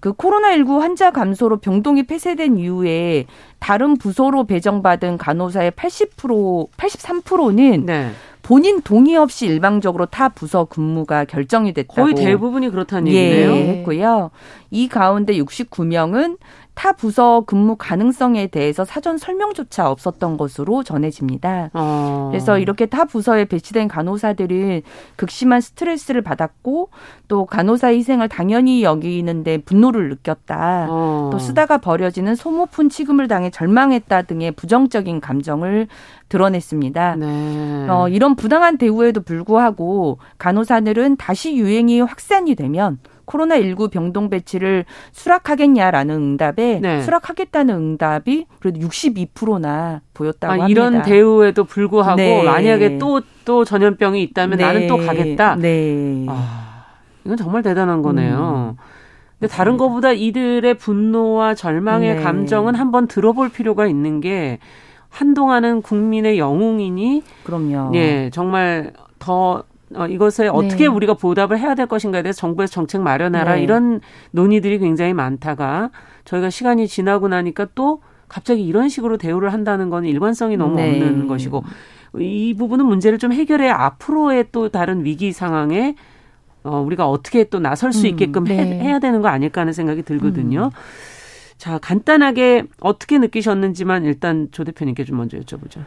[0.00, 3.26] 그 코로나19 환자 감소로 병동이 폐쇄된 이후에
[3.60, 8.10] 다른 부서로 배정받은 간호사의 80% 83%는 네.
[8.42, 13.52] 본인 동의 없이 일방적으로 타 부서 근무가 결정이 됐다고 거의 대부분이 그렇다는 얘기네요.
[13.52, 14.32] 예, 했고요.
[14.70, 16.38] 이 가운데 69명은
[16.74, 21.70] 타 부서 근무 가능성에 대해서 사전 설명조차 없었던 것으로 전해집니다.
[21.74, 22.28] 어.
[22.30, 24.82] 그래서 이렇게 타 부서에 배치된 간호사들은
[25.16, 26.88] 극심한 스트레스를 받았고
[27.28, 30.86] 또 간호사 희생을 당연히 여기는데 분노를 느꼈다.
[30.88, 31.30] 어.
[31.30, 35.88] 또 쓰다가 버려지는 소모품 취급을 당해 절망했다 등의 부정적인 감정을
[36.30, 37.16] 드러냈습니다.
[37.16, 37.86] 네.
[37.90, 42.98] 어, 이런 부당한 대우에도 불구하고 간호사들은 다시 유행이 확산이 되면
[43.32, 47.02] 코로나19 병동 배치를 수락하겠냐라는 응답에 네.
[47.02, 50.68] 수락하겠다는 응답이 그래도 62%나 보였다고 아, 합니다.
[50.68, 52.42] 이런 대우에도 불구하고 네.
[52.42, 54.64] 만약에 또또 전염병이 있다면 네.
[54.64, 55.56] 나는 또 가겠다.
[55.56, 56.26] 네.
[56.28, 56.84] 아,
[57.24, 58.76] 이건 정말 대단한 거네요.
[58.78, 58.82] 음.
[59.38, 62.22] 근데 다른 것보다 이들의 분노와 절망의 네.
[62.22, 64.58] 감정은 한번 들어볼 필요가 있는 게
[65.08, 67.90] 한동안은 국민의 영웅이니 그럼요.
[67.94, 70.48] 예, 정말 더 어, 이것에 네.
[70.48, 73.62] 어떻게 우리가 보답을 해야 될 것인가에 대해서 정부에서 정책 마련하라 네.
[73.62, 74.00] 이런
[74.30, 75.90] 논의들이 굉장히 많다가
[76.24, 80.90] 저희가 시간이 지나고 나니까 또 갑자기 이런 식으로 대우를 한다는 건 일관성이 너무 네.
[80.90, 81.62] 없는 것이고
[82.18, 85.94] 이 부분은 문제를 좀 해결해 앞으로의 또 다른 위기 상황에
[86.64, 88.80] 어, 우리가 어떻게 또 나설 수 음, 있게끔 음, 네.
[88.80, 90.66] 해, 야 되는 거 아닐까 하는 생각이 들거든요.
[90.66, 90.70] 음.
[91.58, 95.80] 자, 간단하게 어떻게 느끼셨는지만 일단 조 대표님께 좀 먼저 여쭤보죠.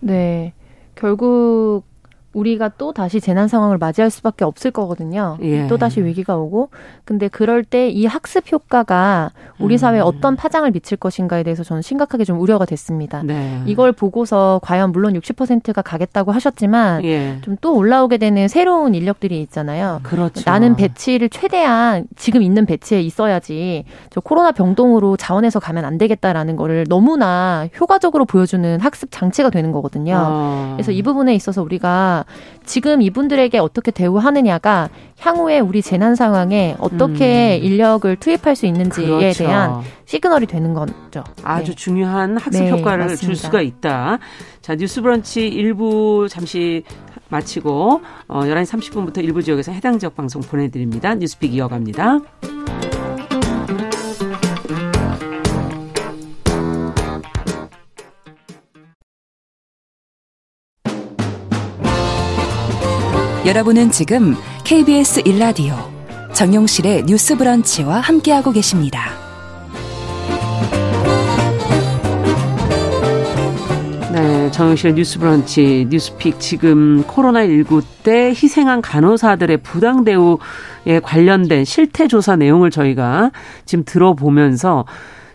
[0.00, 0.52] 네.
[0.94, 1.84] 결국
[2.32, 5.36] 우리가 또 다시 재난 상황을 맞이할 수밖에 없을 거거든요.
[5.42, 5.66] 예.
[5.66, 6.70] 또 다시 위기가 오고,
[7.04, 10.06] 근데 그럴 때 이 학습 효과가 우리 사회에 음.
[10.06, 13.22] 어떤 파장을 미칠 것인가에 대해서 저는 심각하게 좀 우려가 됐습니다.
[13.22, 13.60] 네.
[13.66, 17.38] 이걸 보고서 과연 물론 60%가 가겠다고 하셨지만 예.
[17.42, 20.00] 좀또 올라오게 되는 새로운 인력들이 있잖아요.
[20.02, 20.42] 그렇죠.
[20.46, 26.86] 나는 배치를 최대한 지금 있는 배치에 있어야지 저 코로나 병동으로 자원해서 가면 안 되겠다라는 거를
[26.88, 30.14] 너무나 효과적으로 보여주는 학습 장치가 되는 거거든요.
[30.16, 30.72] 아.
[30.76, 32.19] 그래서 이 부분에 있어서 우리가
[32.64, 37.64] 지금 이분들에게 어떻게 대우하느냐가 향후에 우리 재난 상황에 어떻게 음.
[37.64, 39.44] 인력을 투입할 수 있는지에 그렇죠.
[39.44, 41.24] 대한 시그널이 되는 거죠.
[41.42, 41.76] 아주 네.
[41.76, 43.26] 중요한 학습 네, 효과를 맞습니다.
[43.26, 44.18] 줄 수가 있다.
[44.62, 46.84] 자, 뉴스 브런치 일부 잠시
[47.28, 51.14] 마치고 어 11시 30분부터 일부 지역에서 해당 지역 방송 보내드립니다.
[51.14, 52.18] 뉴스픽 이어갑니다.
[63.50, 65.74] 여러분은 지금 KBS 일라디오
[66.32, 69.10] 정용실의 뉴스 브런치와 함께하고 계십니다.
[74.12, 82.36] 네, 정영실의 뉴스 브런치, 뉴스픽 지금 코로나19 때 희생한 간호사들의 부당 대우에 관련된 실태 조사
[82.36, 83.32] 내용을 저희가
[83.64, 84.84] 지금 들어보면서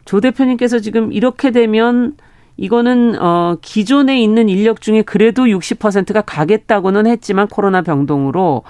[0.06, 2.14] 조 대표님께서 지금 이렇게 되면
[2.58, 8.64] 이거는 어 기존에 있는 인력 중에 그래도 60%가 가겠다고는 했지만 코로나 병동으로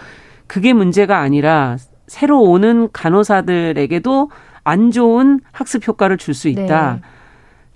[0.48, 4.30] 그게 문제가 아니라 새로 오는 간호사들에게도
[4.64, 6.94] 안 좋은 학습 효과를 줄 수 있다.
[6.94, 7.02] 네.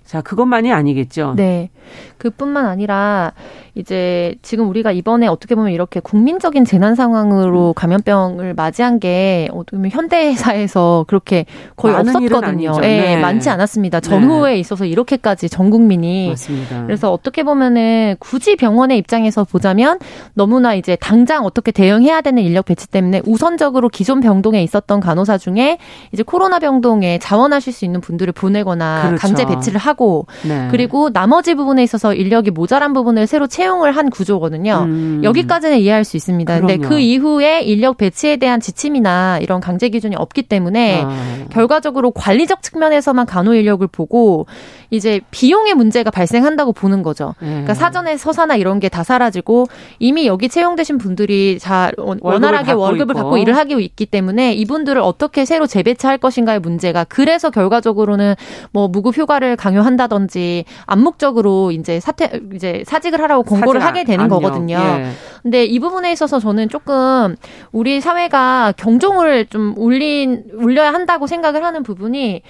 [0.04, 1.34] 자, 그것만이 아니겠죠.
[1.36, 1.70] 네.
[2.18, 3.32] 그뿐만 아니라
[3.74, 7.74] 이제 지금 우리가 이번에 어떻게 보면 이렇게 국민적인 재난 상황으로 음.
[7.74, 12.72] 감염병을 맞이한 게 어떻게 보면 현대사에서 그렇게 거의 없었거든요.
[12.78, 13.16] 예, 네, 네.
[13.20, 14.00] 많지 않았습니다.
[14.00, 14.58] 전후에 네.
[14.58, 16.84] 있어서 이렇게까지 전 국민이 맞습니다.
[16.86, 19.98] 그래서 어떻게 보면은 굳이 병원의 입장에서 보자면
[20.34, 25.78] 너무나 이제 당장 어떻게 대응해야 되는 인력 배치 때문에 우선적으로 기존 병동에 있었던 간호사 중에
[26.12, 29.20] 이제 코로나 병동에 자원하실 수 있는 분들을 보내거나 그렇죠.
[29.20, 30.68] 강제 배치를 하고 네.
[30.70, 34.84] 그리고 나머지 부분에 있어서 인력이 모자란 부분을 새로 채 채용을 한 구조거든요.
[34.86, 35.20] 음.
[35.24, 36.58] 여기까지는 이해할 수 있습니다.
[36.58, 41.10] 근데 그 이후에 인력 배치에 대한 지침이나 이런 강제 기준이 없기 때문에 아.
[41.50, 44.46] 결과적으로 관리적 측면에서만 간호 인력을 보고
[44.90, 47.34] 이제 비용의 문제가 발생한다고 보는 거죠.
[47.40, 47.48] 네.
[47.48, 49.66] 그러니까 사전에 서사나 이런 게 다 사라지고
[50.00, 55.44] 이미 여기 채용되신 분들이 잘 원활하게 월급을, 월급을 받고 일을 하고 있기 때문에 이분들을 어떻게
[55.44, 58.34] 새로 재배치할 것인가의 문제가 그래서 결과적으로는
[58.72, 64.40] 뭐 무급 휴가를 강요한다든지 암묵적으로 이제 사퇴 이제 사직을 하라고 공고를 하게 되는 압력.
[64.40, 64.76] 거거든요.
[64.76, 65.10] 예.
[65.42, 67.36] 근데 이 부분에 있어서 저는 조금
[67.72, 72.42] 우리 사회가 경종을 좀 울린 울려야 한다고 생각을 하는 부분이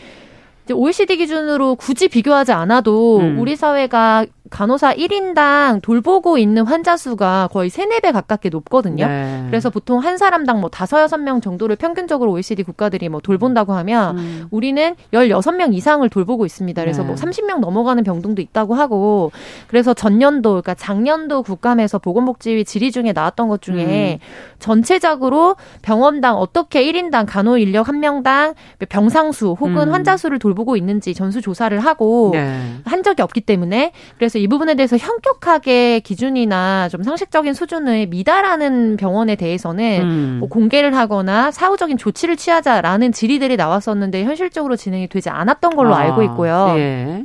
[0.73, 3.39] OECD 기준으로 굳이 비교하지 않아도 음.
[3.39, 9.07] 우리 사회가 간호사 1인당 돌보고 있는 환자 수가 거의 3, 4배 가깝게 높거든요.
[9.07, 9.45] 네.
[9.47, 14.47] 그래서 보통 한 사람당 뭐 5, 6명 정도를 평균적으로 OECD 국가들이 뭐 돌본다고 하면 음.
[14.51, 16.83] 우리는 16명 이상을 돌보고 있습니다.
[16.83, 17.23] 그래서 뭐 네.
[17.23, 19.31] 뭐 30명 넘어가는 병동도 있다고 하고
[19.69, 24.27] 그래서 전년도 그러니까 작년도 국감에서 보건복지위 질의 중에 나왔던 것 중에 음.
[24.59, 28.55] 전체적으로 병원당 어떻게 1인당 간호 인력 한 명당
[28.89, 29.93] 병상 수 혹은 음.
[29.93, 32.61] 환자 수를 돌보고 있는지 전수 조사를 하고 네.
[32.85, 39.37] 한 적이 없기 때문에 그래서 이 부분에 대해서 현격하게 기준이나 좀 상식적인 수준을 미달하는 병원에
[39.37, 40.37] 대해서는 음.
[40.41, 46.23] 뭐 공개를 하거나 사후적인 조치를 취하자라는 질의들이 나왔었는데 현실적으로 진행이 되지 않았던 걸로 아, 알고
[46.25, 46.75] 있고요.
[46.77, 47.25] 예.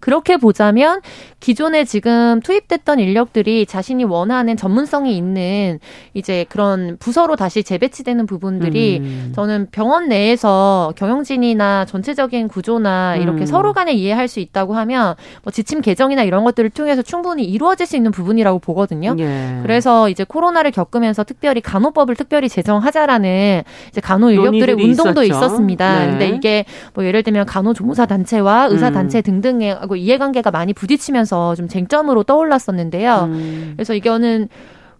[0.00, 1.00] 그렇게 보자면
[1.40, 5.78] 기존에 지금 투입됐던 인력들이 자신이 원하는 전문성이 있는
[6.14, 9.32] 이제 그런 부서로 다시 재배치되는 부분들이 음.
[9.34, 13.46] 저는 병원 내에서 경영진이나 전체적인 구조나 이렇게 음.
[13.46, 17.96] 서로 간에 이해할 수 있다고 하면 뭐 지침 개정이나 이런 것들을 통해서 충분히 이루어질 수
[17.96, 19.14] 있는 부분이라고 보거든요.
[19.18, 19.58] 예.
[19.62, 25.48] 그래서 이제 코로나를 겪으면서 특별히 간호법을 특별히 제정하자라는 이제 간호 인력들의 운동도 있었죠.
[25.48, 26.00] 있었습니다.
[26.00, 26.10] 네.
[26.10, 29.22] 근데 이게 뭐 예를 들면 간호조무사 단체와 의사 단체 음.
[29.22, 33.24] 등등의 이해관계가 많이 부딪히면서 좀 쟁점으로 떠올랐었는데요.
[33.24, 33.72] 음.
[33.76, 34.48] 그래서 이거는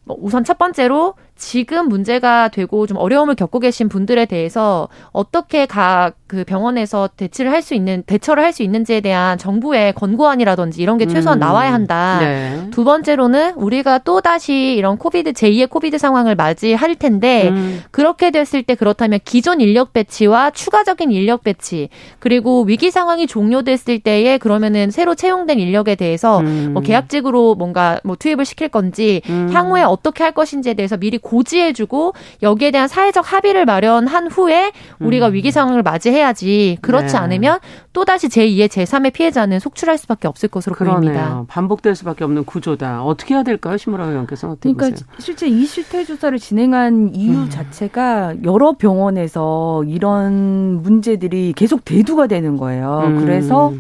[0.05, 6.19] 뭐 우선 첫 번째로 지금 문제가 되고 좀 어려움을 겪고 계신 분들에 대해서 어떻게 각
[6.29, 11.07] 그 병원에서 대치를 할 수 있는 대처를 할 수 있는지에 대한 정부의 권고안이라든지 이런 게
[11.07, 11.41] 최소한 음.
[11.41, 12.19] 나와야 한다.
[12.21, 12.71] 네.
[12.71, 17.83] 두 번째로는 우리가 또 다시 이런 코비드 제2의 코비드 상황을 맞이할 텐데 음.
[17.91, 21.89] 그렇게 됐을 때 그렇다면 기존 인력 배치와 추가적인 인력 배치
[22.21, 26.71] 그리고 위기 상황이 종료됐을 때에 그러면은 새로 채용된 인력에 대해서 음.
[26.75, 29.51] 뭐 계약직으로 뭔가 뭐 투입을 시킬 건지 음.
[29.53, 35.35] 향후에 어떻게 할 것인지에 대해서 미리 고지해주고 여기에 대한 사회적 합의를 마련한 후에 우리가 음.
[35.35, 37.19] 위기 상황을 맞이해야지 그렇지 네.
[37.19, 37.59] 않으면
[37.93, 41.01] 또 다시 제2의 제3의 피해자는 속출할 수밖에 없을 것으로 그러네요.
[41.01, 41.45] 보입니다.
[41.49, 43.03] 반복될 수밖에 없는 구조다.
[43.05, 45.09] 어떻게 해야 될까요, 심으라 의원께서 어떻게 그러니까 보세요?
[45.19, 47.51] 실제 이 실태 조사를 진행한 이유 음.
[47.51, 53.03] 자체가 여러 병원에서 이런 문제들이 계속 대두가 되는 거예요.
[53.07, 53.21] 음.
[53.21, 53.73] 그래서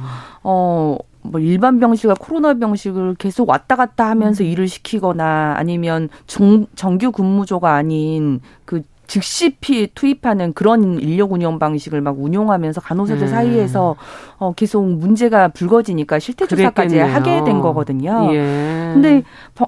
[0.43, 0.99] 어.
[1.31, 4.49] 뭐 일반 병실과 코로나 병실을 계속 왔다 갔다 하면서 음.
[4.49, 12.03] 일을 시키거나 아니면 정, 정규 근무조가 아닌 그 즉시 피 투입하는 그런 인력 운영 방식을
[12.03, 13.29] 막 운용하면서 간호사들 음.
[13.29, 13.97] 사이에서
[14.37, 18.29] 어 계속 문제가 불거지니까 실태 조사까지 하게 된 거거든요.
[18.33, 18.90] 예.
[18.92, 19.23] 근데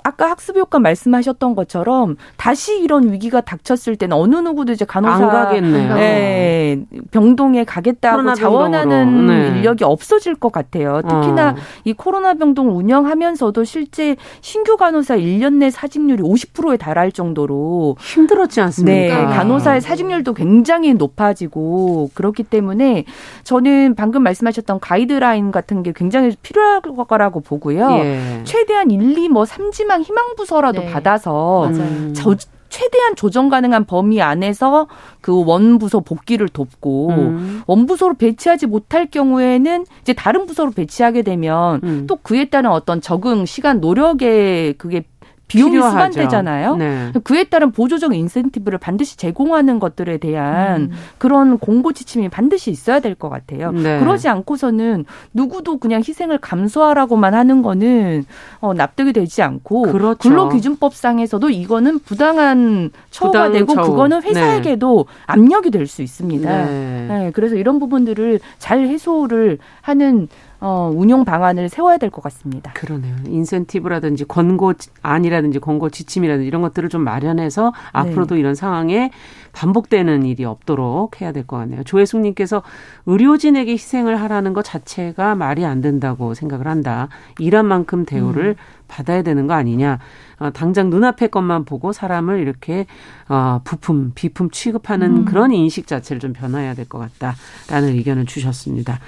[0.04, 6.84] 아까 학습 효과 말씀하셨던 것처럼 다시 이런 위기가 닥쳤을 때는 어느 누구도 이제 간호사 네,
[7.10, 9.48] 병동에 가겠다고 자원하는 네.
[9.48, 11.00] 인력이 없어질 것 같아요.
[11.02, 11.54] 특히나 어.
[11.84, 19.22] 이 코로나 병동을 운영하면서도 실제 신규 간호사 1년 내 사직률이 50%에 달할 정도로 힘들었지 않습니까?
[19.22, 19.29] 네.
[19.30, 23.04] 간호사의 사직률도 굉장히 높아지고 그렇기 때문에
[23.44, 27.90] 저는 방금 말씀하셨던 가이드라인 같은 게 굉장히 필요할 거라고 보고요.
[27.90, 28.40] 예.
[28.44, 30.92] 최대한 1, 2, 뭐 3지망 희망 부서라도 네.
[30.92, 31.70] 받아서
[32.14, 32.34] 저,
[32.70, 34.86] 최대한 조정 가능한 범위 안에서
[35.20, 37.62] 그 원부서 복귀를 돕고 음.
[37.66, 42.06] 원부서로 배치하지 못할 경우에는 이제 다른 부서로 배치하게 되면 음.
[42.06, 45.04] 또 그에 따른 어떤 적응 시간 노력에 그게
[45.50, 46.12] 비용이 필요하죠.
[46.12, 46.76] 수반되잖아요.
[46.76, 47.12] 네.
[47.24, 50.90] 그에 따른 보조적 인센티브를 반드시 제공하는 것들에 대한 음.
[51.18, 53.72] 그런 공고 지침이 반드시 있어야 될 것 같아요.
[53.72, 53.98] 네.
[53.98, 58.24] 그러지 않고서는 누구도 그냥 희생을 감수하라고만 하는 거는
[58.60, 60.16] 어, 납득이 되지 않고 그렇죠.
[60.28, 63.84] 근로기준법상에서도 이거는 부당한 처우가 부당 되고 처우.
[63.90, 65.14] 그거는 회사에게도 네.
[65.26, 66.66] 압력이 될 수 있습니다.
[66.66, 67.06] 네.
[67.08, 67.30] 네.
[67.34, 70.28] 그래서 이런 부분들을 잘 해소를 하는
[70.60, 72.72] 어, 운용 방안을 세워야 될 것 같습니다.
[72.74, 73.14] 그러네요.
[73.26, 78.40] 인센티브라든지 권고안이라든지 권고 지침이라든지 이런 것들을 좀 마련해서 앞으로도 네.
[78.40, 79.10] 이런 상황에
[79.52, 81.82] 반복되는 일이 없도록 해야 될 것 같네요.
[81.84, 82.62] 조혜숙님께서
[83.06, 87.08] 의료진에게 희생을 하라는 것 자체가 말이 안 된다고 생각을 한다.
[87.38, 88.54] 일한 만큼 대우를 음.
[88.86, 89.98] 받아야 되는 거 아니냐.
[90.40, 92.86] 어, 당장 눈앞의 것만 보고 사람을 이렇게
[93.28, 95.24] 어, 부품, 비품 취급하는 음.
[95.24, 98.98] 그런 인식 자체를 좀 변화해야 될 것 같다라는 의견을 주셨습니다.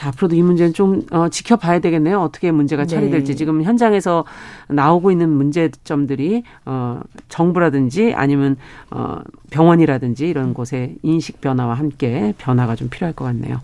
[0.00, 2.22] 자, 앞으로도 이 문제는 좀 어, 지켜봐야 되겠네요.
[2.22, 3.32] 어떻게 문제가 처리될지.
[3.32, 3.36] 네.
[3.36, 4.24] 지금 현장에서
[4.68, 8.56] 나오고 있는 문제점들이 어, 정부라든지 아니면
[8.90, 9.18] 어,
[9.50, 13.60] 병원이라든지 이런 곳의 인식 변화와 함께 변화가 좀 필요할 것 같네요.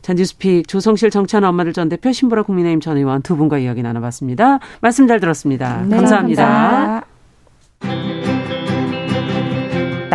[0.00, 4.60] 자, 뉴스픽 조성실 정찬 엄마들 전 대표 신보라 국민의힘 전 의원 두 분과 이야기 나눠봤습니다.
[4.80, 5.82] 말씀 잘 들었습니다.
[5.82, 7.04] 네, 감사합니다.
[7.80, 8.47] 감사합니다.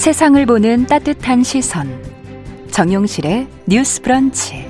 [0.00, 1.86] 세상을 보는 따뜻한 시선.
[2.70, 4.66] 정용실의 뉴스 브런치.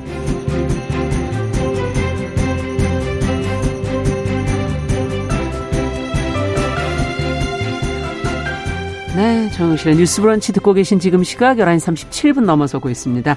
[9.15, 13.37] 네, 정용실의 뉴스 브런치 듣고 계신 지금 시각 11시 37분 넘어서고 있습니다.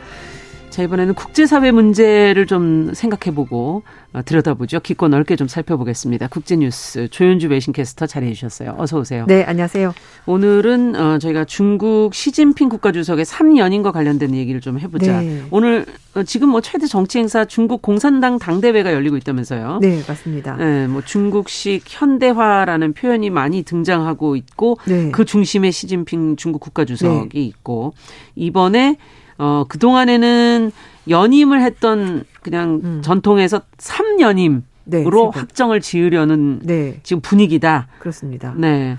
[0.73, 4.79] 자, 이번에는 국제사회 문제를 좀 생각해보고 어, 들여다보죠.
[4.79, 6.29] 깊고 넓게 좀 살펴보겠습니다.
[6.29, 8.73] 국제뉴스 조윤주 외신캐스터 자리해 주셨어요.
[8.79, 9.25] 어서 오세요.
[9.27, 9.93] 네, 안녕하세요.
[10.25, 15.21] 오늘은 어, 저희가 중국 시진핑 국가주석의 3연인과 관련된 얘기를 좀 해보자.
[15.21, 15.43] 네.
[15.51, 19.77] 오늘 어, 지금 뭐 최대 정치 행사 중국 공산당 당대회가 열리고 있다면서요.
[19.79, 20.55] 네, 맞습니다.
[20.55, 25.11] 네, 뭐 중국식 현대화라는 표현이 많이 등장하고 있고 네.
[25.11, 27.45] 그 중심에 시진핑 중국 국가주석이 네.
[27.45, 27.93] 있고
[28.33, 28.97] 이번에
[29.37, 30.71] 어, 그동안에는
[31.09, 33.01] 연임을 했던 그냥 음.
[33.03, 36.99] 전통에서 3연임 으로 네, 확정을 지으려는 네.
[37.03, 37.87] 지금 분위기다.
[37.99, 38.53] 그렇습니다.
[38.57, 38.97] 네.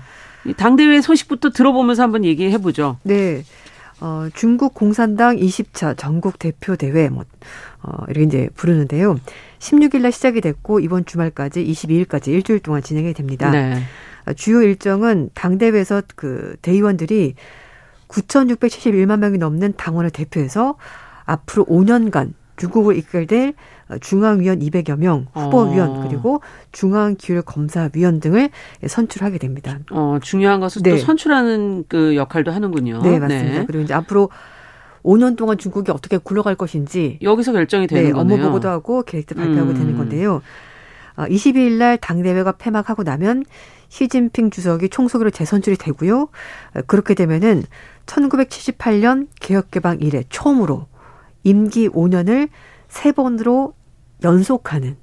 [0.57, 2.97] 당대회 소식부터 들어보면서 한번 얘기해 보죠.
[3.03, 3.43] 네.
[4.01, 7.23] 어, 중국 공산당 20차 전국 대표 대회 뭐
[7.83, 9.19] 어, 이렇게 이제 부르는데요.
[9.59, 13.51] 16일 날 시작이 됐고 이번 주말까지 22일까지 일주일 동안 진행이 됩니다.
[13.51, 13.79] 네.
[14.25, 17.35] 어, 주요 일정은 당대회에서 그 대의원들이
[18.15, 20.75] 9,671만 명이 넘는 당원을 대표해서
[21.25, 23.27] 앞으로 5년간 중국을 이끌
[23.99, 26.07] 중앙위원 200여 명, 후보위원 어.
[26.07, 28.49] 그리고 중앙기율검사위원 등을
[28.87, 29.79] 선출하게 됩니다.
[29.91, 30.91] 어, 중요한 것은 네.
[30.91, 33.01] 또 선출하는 그 역할도 하는군요.
[33.01, 33.59] 네, 맞습니다.
[33.59, 33.65] 네.
[33.65, 34.29] 그리고 이제 앞으로
[35.03, 38.35] 5년 동안 중국이 어떻게 굴러갈 것인지 여기서 결정이 되는 네, 거네요.
[38.35, 39.75] 업무 보고도 하고 계획도 발표하고 음.
[39.75, 40.41] 되는 건데요.
[41.17, 43.43] 22일 어, 날 당대회가 폐막하고 나면
[43.89, 46.21] 시진핑 주석이 총석으로 재선출이 되고요.
[46.21, 47.63] 어, 그렇게 되면은
[48.05, 50.87] 1978년 개혁개방 이래 처음으로
[51.43, 52.49] 임기 5년을
[52.87, 53.73] 세 번으로
[54.23, 54.97] 연속하는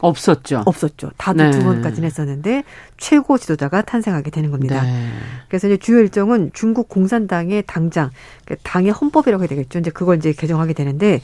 [0.00, 0.62] 없었죠.
[0.64, 1.10] 없었죠.
[1.16, 1.50] 다두 네.
[1.50, 2.62] 번까지는 했었는데
[2.96, 4.82] 최고 지도자가 탄생하게 되는 겁니다.
[4.82, 5.10] 네.
[5.48, 8.10] 그래서 이제 주요 일정은 중국 공산당의 당장
[8.44, 9.80] 그러니까 당의 헌법이라고 해야 되겠죠.
[9.80, 11.20] 이제 그걸 이제 개정하게 되는데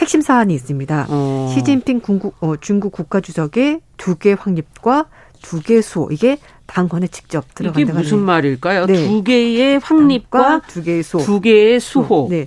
[0.00, 1.06] 핵심 사안이 있습니다.
[1.10, 1.50] 어.
[1.54, 5.06] 시진핑 중국, 어, 중국 국가주석의 두 개 확립과
[5.42, 7.80] 두 개 수호 이게 당권에 직접 들어간다.
[7.80, 8.86] 이게 무슨 말일까요?
[8.86, 9.06] 네.
[9.08, 11.22] 두 개의 확립과 두 개의 수호.
[11.22, 12.28] 두 개의 수호.
[12.30, 12.46] 네.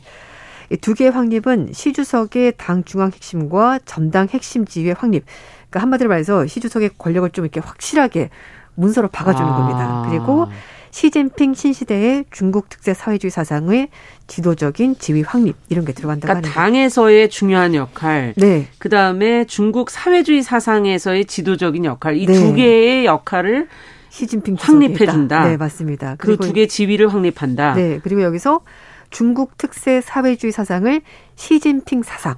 [0.82, 5.26] 두 개의 확립은 시 주석의 당 중앙 핵심과 전당 핵심 지위의 확립.
[5.70, 8.30] 그러니까 한마디로 말해서 시 주석의 권력을 좀 이렇게 확실하게
[8.76, 9.56] 문서로 박아주는 아.
[9.56, 10.06] 겁니다.
[10.10, 10.48] 그리고
[10.94, 13.90] 시진핑 신시대의 중국 특색 사회주의 사상의
[14.28, 18.68] 지도적인 지위 확립 이런 게 들어간다고 그러니까 하는 당에서의 중요한 역할, 네.
[18.78, 22.54] 그 다음에 중국 사회주의 사상에서의 지도적인 역할 이두 네.
[22.54, 23.68] 개의 역할을
[24.10, 25.48] 시진핑 확립해 준다.
[25.48, 26.16] 네, 맞습니다.
[26.20, 27.74] 그 두 개의 지위를 확립한다.
[27.74, 28.62] 네, 그리고 여기서
[29.10, 31.02] 중국 특색 사회주의 사상을
[31.36, 32.36] 시진핑 사상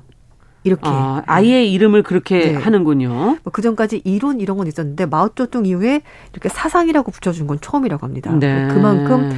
[0.66, 2.56] 이렇게 아, 아예 이름을 그렇게 네.
[2.56, 3.38] 하는군요.
[3.44, 6.02] 뭐그 전까지 이론 이런 건 있었는데 마오쩌둥 이후에
[6.34, 8.32] 이렇게 사상이라고 붙여준 건 처음이라고 합니다.
[8.34, 8.68] 네.
[8.74, 9.32] 그만큼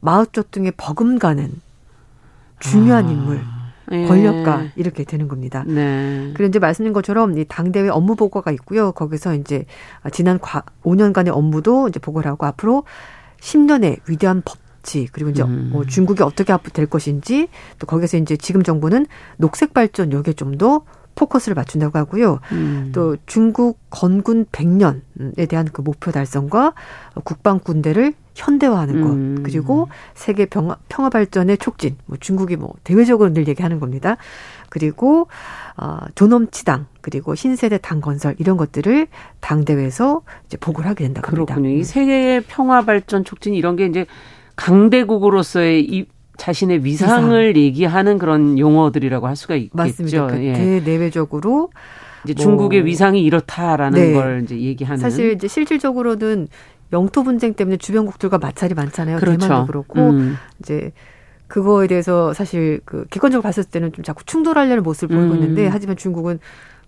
[0.00, 1.52] 마오쩌둥에 버금가는
[2.58, 3.10] 중요한 아.
[3.10, 3.40] 인물.
[3.92, 4.06] 예.
[4.06, 5.64] 권력가 이렇게 되는 겁니다.
[5.66, 6.30] 네.
[6.34, 8.92] 그리고 이제 말씀드린 것처럼 이 당대회 업무 보고가 있고요.
[8.92, 9.66] 거기서 이제
[10.12, 12.84] 지난 5년간의 업무도 이제 보고를 하고 앞으로
[13.40, 15.70] 10년의 위대한 법 치 그리고 이제 음.
[15.72, 19.06] 뭐 중국이 어떻게 앞으로 될 것인지 또 거기서 이제 지금 정부는
[19.38, 20.82] 녹색 발전 요게 좀 더
[21.14, 22.40] 포커스를 맞춘다고 하고요.
[22.52, 22.90] 음.
[22.94, 26.74] 또 중국 건군 100년에 대한 그 목표 달성과
[27.24, 29.42] 국방 군대를 현대화하는 것 음.
[29.42, 34.16] 그리고 세계 평화, 평화 발전의 촉진 뭐 중국이 뭐 대외적으로 늘 얘기하는 겁니다.
[34.70, 35.28] 그리고
[35.76, 39.06] 어, 존엄치당 그리고 신세대 당 건설 이런 것들을
[39.40, 41.54] 당 대회에서 이제 보고를 하게 된다고 합니다.
[41.54, 41.74] 그렇군요.
[41.74, 41.82] 이 음.
[41.82, 44.06] 세계의 평화 발전 촉진 이런 게 이제
[44.56, 47.62] 강대국으로서의 이 자신의 위상을 위상.
[47.62, 49.76] 얘기하는 그런 용어들이라고 할 수가 있겠죠.
[49.76, 50.26] 맞습니다.
[50.28, 50.52] 그 예.
[50.52, 51.70] 대내외적으로
[52.24, 52.86] 이제 중국의 뭐.
[52.86, 54.12] 위상이 이렇다라는 네.
[54.12, 56.48] 걸 이제 얘기하는 사실 이제 실질적으로는
[56.92, 59.18] 영토 분쟁 때문에 주변국들과 마찰이 많잖아요.
[59.18, 59.38] 그렇죠.
[59.38, 60.36] 대만도 그렇고 음.
[60.60, 60.92] 이제
[61.48, 65.38] 그거에 대해서 사실 그 객관적으로 봤을 때는 좀 자꾸 충돌하려는 모습을 보이고 음.
[65.40, 66.38] 있는데 하지만 중국은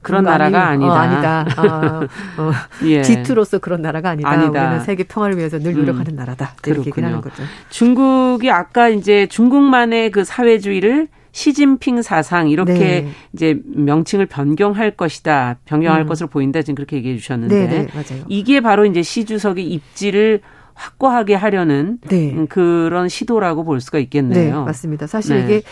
[0.04, 1.46] 그런 나라가 아니, 어, 아니다.
[1.56, 2.06] 아,
[2.38, 2.52] 어,
[2.86, 3.00] 예.
[3.00, 4.28] G2로서 그런 나라가 아니다.
[4.28, 4.62] 아니다.
[4.62, 6.16] 우리는 세계 평화를 위해서 늘 노력하는 음.
[6.16, 6.52] 나라다.
[6.66, 7.42] 이렇게 얘기하는 거죠.
[7.70, 13.08] 중국이 아까 이제 중국만의 그 사회주의를 시진핑 사상 이렇게 네.
[13.32, 15.56] 이제 명칭을 변경할 것이다.
[15.64, 16.06] 변경할 음.
[16.06, 16.62] 것으로 보인다.
[16.62, 20.40] 지금 그렇게 얘기해 주셨는데 네, 네, 이게 바로 이제 시 주석의 입지를
[20.74, 22.30] 확고하게 하려는 네.
[22.32, 24.58] 음, 그런 시도라고 볼 수가 있겠네요.
[24.58, 25.08] 네, 맞습니다.
[25.08, 25.44] 사실 네.
[25.44, 25.62] 이게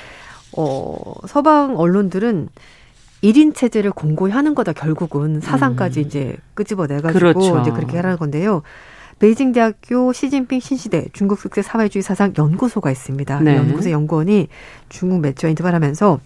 [0.56, 2.48] 어 서방 언론들은
[3.22, 6.04] 1인 체제를 공고히 하는 거다 결국은 사상까지 음.
[6.06, 7.60] 이제 끄집어내 가지고 그렇죠.
[7.60, 8.62] 이제 그렇게 하라는 건데요.
[9.18, 13.40] 베이징 대학교 시진핑 신시대 중국 특색 사회주의 사상 연구소가 있습니다.
[13.40, 13.56] 네.
[13.56, 14.48] 연구소 연구원이
[14.88, 16.18] 중국 매체와 인터뷰를 하면서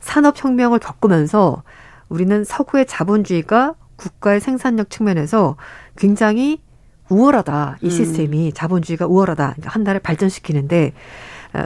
[0.00, 1.62] 산업혁명을 겪으면서
[2.08, 5.56] 우리는 서구의 자본주의가 국가의 생산력 측면에서
[5.96, 6.62] 굉장히
[7.10, 7.78] 우월하다.
[7.82, 7.90] 이 음.
[7.90, 8.52] 시스템이 음.
[8.54, 9.56] 자본주의가 우월하다.
[9.64, 10.92] 한 나라를 발전시키는데 어,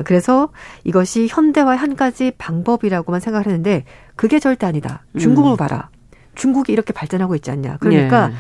[0.05, 0.51] 그래서
[0.85, 3.85] 이것이 현대화의 한 가지 방법이라고만 생각을 했는데
[4.17, 5.05] 그게 절대 아니다.
[5.19, 5.57] 중국을 음.
[5.57, 5.91] 봐라.
[6.35, 7.79] 중국이 이렇게 발전하고 있지 않냐.
[7.79, 8.35] 그러니까 예.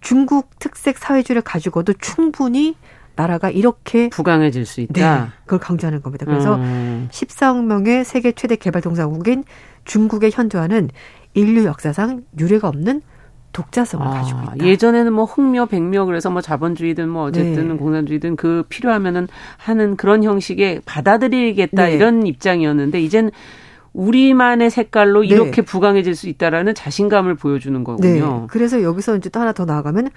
[0.00, 2.76] 중국 특색 사회주의를 가지고도 충분히
[3.16, 5.24] 나라가 이렇게 부강해질 수 있다.
[5.24, 6.26] 네, 그걸 강조하는 겁니다.
[6.26, 7.08] 그래서 음.
[7.10, 9.44] 14억 명의 세계 최대 개발동산국인
[9.84, 10.90] 중국의 현대화는
[11.34, 13.00] 인류 역사상 유례가 없는
[13.56, 14.66] 독자성을 아, 가지고 있다.
[14.66, 17.74] 예전에는 뭐 흑묘, 백묘 그래서 뭐 자본주의든 뭐 어쨌든 네.
[17.74, 21.94] 공산주의든 그 필요하면은 하는 그런 형식의 받아들이겠다 네.
[21.94, 23.30] 이런 입장이었는데 이젠
[23.94, 25.28] 우리만의 색깔로 네.
[25.28, 28.40] 이렇게 부강해질 수 있다라는 자신감을 보여주는 거군요.
[28.40, 28.46] 네.
[28.50, 30.10] 그래서 여기서 이제 또 하나 더 나아가면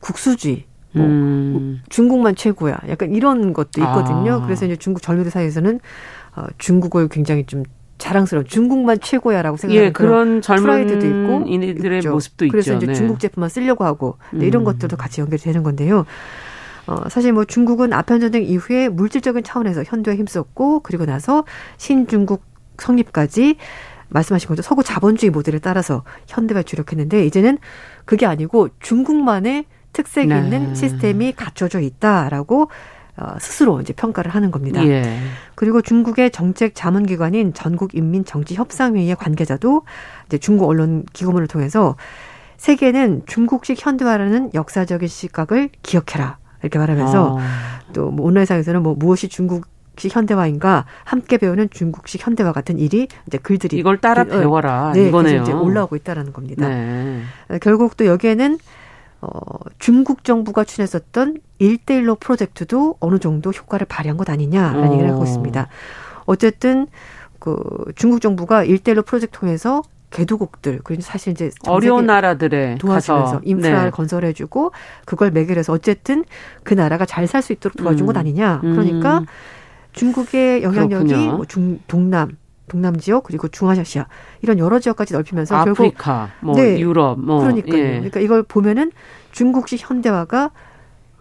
[0.00, 0.64] 국수주의.
[0.94, 1.80] 뭐 음.
[1.88, 2.78] 중국만 최고야.
[2.88, 4.34] 약간 이런 것도 있거든요.
[4.34, 4.44] 아.
[4.44, 5.80] 그래서 이제 중국 젊은이들 사이에서는
[6.36, 7.62] 어, 중국을 굉장히 좀
[8.02, 12.10] 자랑스러운 중국만 최고야라고 생각하는 예, 그런, 그런 프라이드도 있고 이들의 있죠.
[12.10, 12.50] 모습도 있죠.
[12.50, 12.94] 그래서 이제 네.
[12.94, 14.64] 중국 제품만 쓰려고 하고 네, 이런 음.
[14.64, 16.04] 것들도 같이 연결되는 건데요.
[16.88, 21.44] 어, 사실 뭐 중국은 아편 전쟁 이후에 물질적인 차원에서 현대에 힘썼고 그리고 나서
[21.76, 22.42] 신중국
[22.76, 23.56] 성립까지
[24.08, 24.62] 말씀하신 거죠.
[24.62, 27.58] 서구 자본주의 모델을 따라서 현대화 주력했는데 이제는
[28.04, 30.38] 그게 아니고 중국만의 특색 네.
[30.38, 32.66] 있는 시스템이 갖춰져 있다라고 어,
[33.40, 34.84] 스스로 이제 평가를 하는 겁니다.
[34.86, 35.18] 예.
[35.54, 39.82] 그리고 중국의 정책 자문 기관인 전국 인민 정치 협상 회의의 관계자도
[40.26, 41.96] 이제 중국 언론 기고문을 통해서
[42.56, 47.38] 세계는 중국식 현대화라는 역사적인 시각을 기억해라 이렇게 말하면서 어.
[47.92, 49.66] 또뭐 온라인상에서는 뭐 무엇이 중국
[49.98, 54.92] 식 현대화인가 함께 배우는 중국식 현대화 같은 일이 이제 글들이 이걸 따라 그, 어, 배워라
[54.94, 55.42] 네, 이거네요.
[55.42, 56.66] 이제 올라오고 있다라는 겁니다.
[56.66, 57.20] 네.
[57.48, 58.58] 어, 결국 또 여기에는
[59.22, 59.28] 어,
[59.78, 64.92] 중국 정부가 추진했었던 일대일로 프로젝트도 어느 정도 효과를 발휘한 것 아니냐라는 어.
[64.92, 65.68] 얘기를 하고 있습니다.
[66.26, 66.88] 어쨌든
[67.38, 67.56] 그
[67.94, 73.90] 중국 정부가 일대일로 프로젝트 통해서 개도국들 그리고 사실 이제 어려운 나라들에 도와주면서 인프라를 네.
[73.90, 74.72] 건설해주고
[75.06, 76.24] 그걸 매개해서 어쨌든
[76.64, 78.06] 그 나라가 잘 살 수 있도록 도와준 음.
[78.06, 78.60] 것 아니냐.
[78.60, 79.26] 그러니까 음.
[79.92, 82.36] 중국의 영향력이 뭐 중, 동남
[82.72, 84.06] 동남 지역 그리고 중아시아
[84.40, 87.78] 이런 여러 지역까지 넓히면서 아프리카, 결국 뭐 네, 유럽, 뭐 그러니까요.
[87.78, 87.90] 예.
[87.96, 88.92] 그러니까 이걸 보면은
[89.30, 90.50] 중국식 현대화가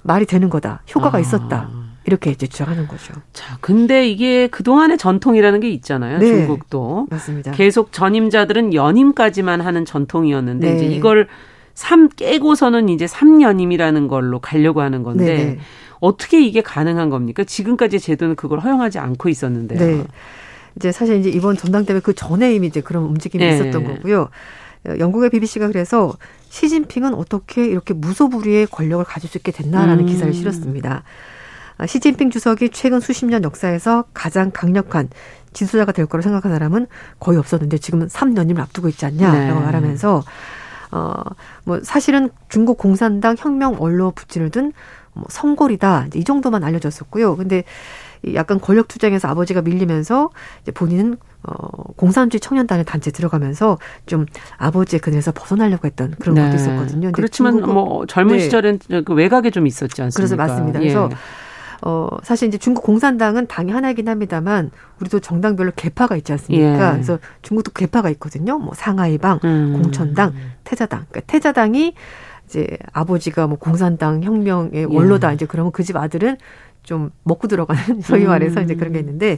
[0.03, 1.21] 말이 되는 거다, 효과가 아.
[1.21, 1.69] 있었다.
[2.05, 3.13] 이렇게 이제 주장하는 거죠.
[3.33, 6.19] 자, 근데 이게 그동안의 전통이라는 게 있잖아요.
[6.19, 7.07] 네, 중국도.
[7.11, 7.51] 맞습니다.
[7.51, 10.75] 계속 전임자들은 연임까지만 하는 전통이었는데 네.
[10.77, 11.27] 이제 이걸
[11.73, 15.59] 삼 깨고서는 이제 삼연임이라는 걸로 가려고 하는 건데 네, 네.
[15.99, 17.43] 어떻게 이게 가능한 겁니까?
[17.43, 19.79] 지금까지 제도는 그걸 허용하지 않고 있었는데요.
[19.79, 20.03] 네.
[20.75, 23.55] 이제 사실 이제 이번 전당대회 그 전에 이미 이제 그런 움직임이 네.
[23.55, 24.29] 있었던 거고요.
[24.85, 26.13] 영국의 BBC가 그래서
[26.49, 30.05] 시진핑은 어떻게 이렇게 무소불위의 권력을 가질 수 있게 됐나라는 음.
[30.05, 31.03] 기사를 실었습니다.
[31.77, 35.09] 아, 시진핑 주석이 최근 수십 년 역사에서 가장 강력한
[35.53, 36.87] 지도자가 될 거로 생각한 사람은
[37.19, 39.65] 거의 없었는데 지금은 3년임을 앞두고 있지 않냐라고 네.
[39.65, 40.23] 말하면서
[40.91, 41.23] 어,
[41.63, 44.73] 뭐 사실은 중국 공산당 혁명 원로 부친을 둔뭐
[45.29, 46.07] 성골이다.
[46.15, 47.37] 이 정도만 알려졌었고요.
[47.37, 47.63] 근데
[48.33, 50.29] 약간 권력 투쟁에서 아버지가 밀리면서
[50.61, 51.53] 이제 본인은 어,
[51.95, 54.25] 공산주의 청년단의 단체 들어가면서 좀
[54.57, 56.43] 아버지의 그늘에서 벗어나려고 했던 그런 네.
[56.43, 57.11] 것도 있었거든요.
[57.13, 58.43] 그렇지만 뭐 젊은 네.
[58.43, 60.15] 시절엔 그 외곽에 좀 있었지 않습니까?
[60.17, 60.79] 그래서 맞습니다.
[60.79, 61.15] 그래서 예.
[61.83, 64.69] 어, 사실 이제 중국 공산당은 당이 하나이긴 합니다만
[64.99, 66.89] 우리도 정당별로 개파가 있지 않습니까?
[66.89, 66.91] 예.
[66.91, 68.59] 그래서 중국도 개파가 있거든요.
[68.59, 69.81] 뭐 상하이방, 음.
[69.81, 71.05] 공천당, 태자당.
[71.09, 71.95] 그러니까 태자당이
[72.45, 74.83] 이제 아버지가 뭐 공산당 혁명의 예.
[74.83, 75.31] 원로다.
[75.31, 75.33] 예.
[75.33, 76.37] 이제 그러면 그 집 아들은
[76.83, 78.65] 좀 먹고 들어가는 소위 말해서 음.
[78.65, 79.37] 이제 그런 게 있는데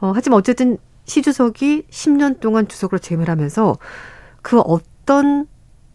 [0.00, 3.76] 어 하지만 어쨌든 시 주석이 10년 동안 주석으로 재임을 하면서
[4.42, 5.46] 그 어떤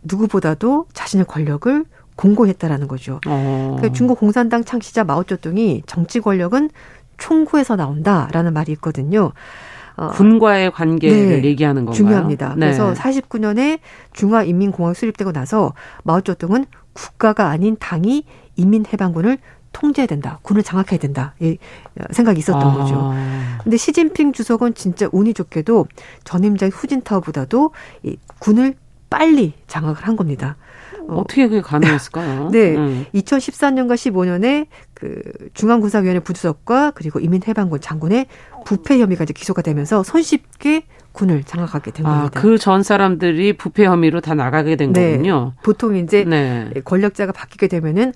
[0.04, 3.20] 누구보다도 자신의 권력을 공고했다라는 거죠.
[3.28, 3.76] 어.
[3.78, 6.70] 그러니까 중국 공산당 창시자 마오쩌둥이 정치 권력은
[7.18, 9.32] 총구에서 나온다라는 말이 있거든요.
[9.96, 11.96] 어, 군과의 관계를 네, 얘기하는 건가요?
[11.96, 12.56] 중요합니다.
[12.56, 12.68] 네.
[12.68, 13.80] 그래서 49년에
[14.14, 15.74] 중화인민공화국 수립되고 나서
[16.04, 18.24] 마오쩌둥은 국가가 아닌 당이
[18.56, 19.38] 인민해방군을
[19.72, 20.40] 통제해야 된다.
[20.42, 21.34] 군을 장악해야 된다.
[21.40, 21.58] 이
[22.12, 22.74] 생각이 있었던 아.
[22.74, 23.14] 거죠.
[23.64, 25.88] 근데 시진핑 주석은 진짜 운이 좋게도
[26.24, 27.72] 전임장 후진타오보다도
[28.04, 28.76] 이 군을
[29.10, 30.56] 빨리 장악을 한 겁니다.
[31.08, 31.16] 어.
[31.16, 32.50] 어떻게 그게 가능했을까요?
[32.54, 32.76] 네.
[32.76, 33.06] 음.
[33.16, 35.22] 2014년과 15년에 그
[35.56, 38.28] 중앙군사위원회 부주석과 그리고 이민해방군 장군의
[38.66, 42.40] 부패 혐의가 이제 기소가 되면서 손쉽게 군을 장악하게 된 아, 겁니다.
[42.40, 45.12] 그 전 사람들이 부패 혐의로 다 나가게 된 네.
[45.14, 45.54] 거군요.
[45.64, 46.70] 보통 이제 네.
[46.86, 48.14] 권력자가 바뀌게 되면은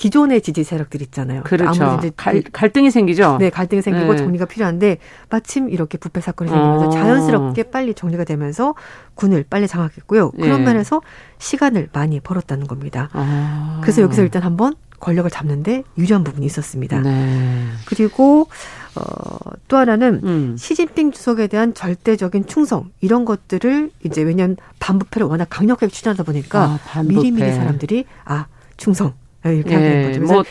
[0.00, 1.42] 기존의 지지 세력들 있잖아요.
[1.42, 1.96] 그렇죠.
[1.98, 3.36] 이제 갈, 갈등이 생기죠.
[3.38, 4.16] 네, 갈등이 생기고 네.
[4.16, 4.96] 정리가 필요한데
[5.28, 6.90] 마침 이렇게 부패 사건이 생기면서 어.
[6.90, 8.74] 자연스럽게 빨리 정리가 되면서
[9.14, 10.30] 군을 빨리 장악했고요.
[10.30, 10.64] 그런 예.
[10.64, 11.02] 면에서
[11.36, 13.10] 시간을 많이 벌었다는 겁니다.
[13.12, 13.80] 아.
[13.82, 17.00] 그래서 여기서 일단 한번 권력을 잡는데 유리한 부분이 있었습니다.
[17.00, 17.66] 네.
[17.84, 18.48] 그리고
[18.96, 20.56] 어, 또 하나는 음.
[20.58, 27.02] 시진핑 주석에 대한 절대적인 충성 이런 것들을 이제 왜냐하면 반부패를 워낙 강력하게 추진하다 보니까 아,
[27.02, 28.46] 미리미리 사람들이 아
[28.78, 30.32] 충성 네, 이렇게 하게 된 거죠.
[30.32, 30.44] 뭐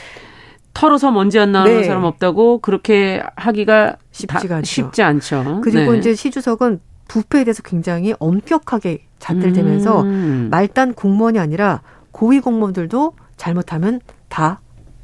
[0.73, 1.83] 털어서 먼지 안 나오는 네.
[1.83, 4.65] 사람 없다고 그렇게 하기가 쉽지가 않죠.
[4.65, 5.61] 쉽지 않죠.
[5.63, 5.99] 그리고 네.
[5.99, 10.47] 이제 시 주석은 부패에 대해서 굉장히 엄격하게 잣들대면서 음.
[10.51, 11.81] 말단 공무원이 아니라
[12.11, 14.61] 고위 공무원들도 잘못하면 다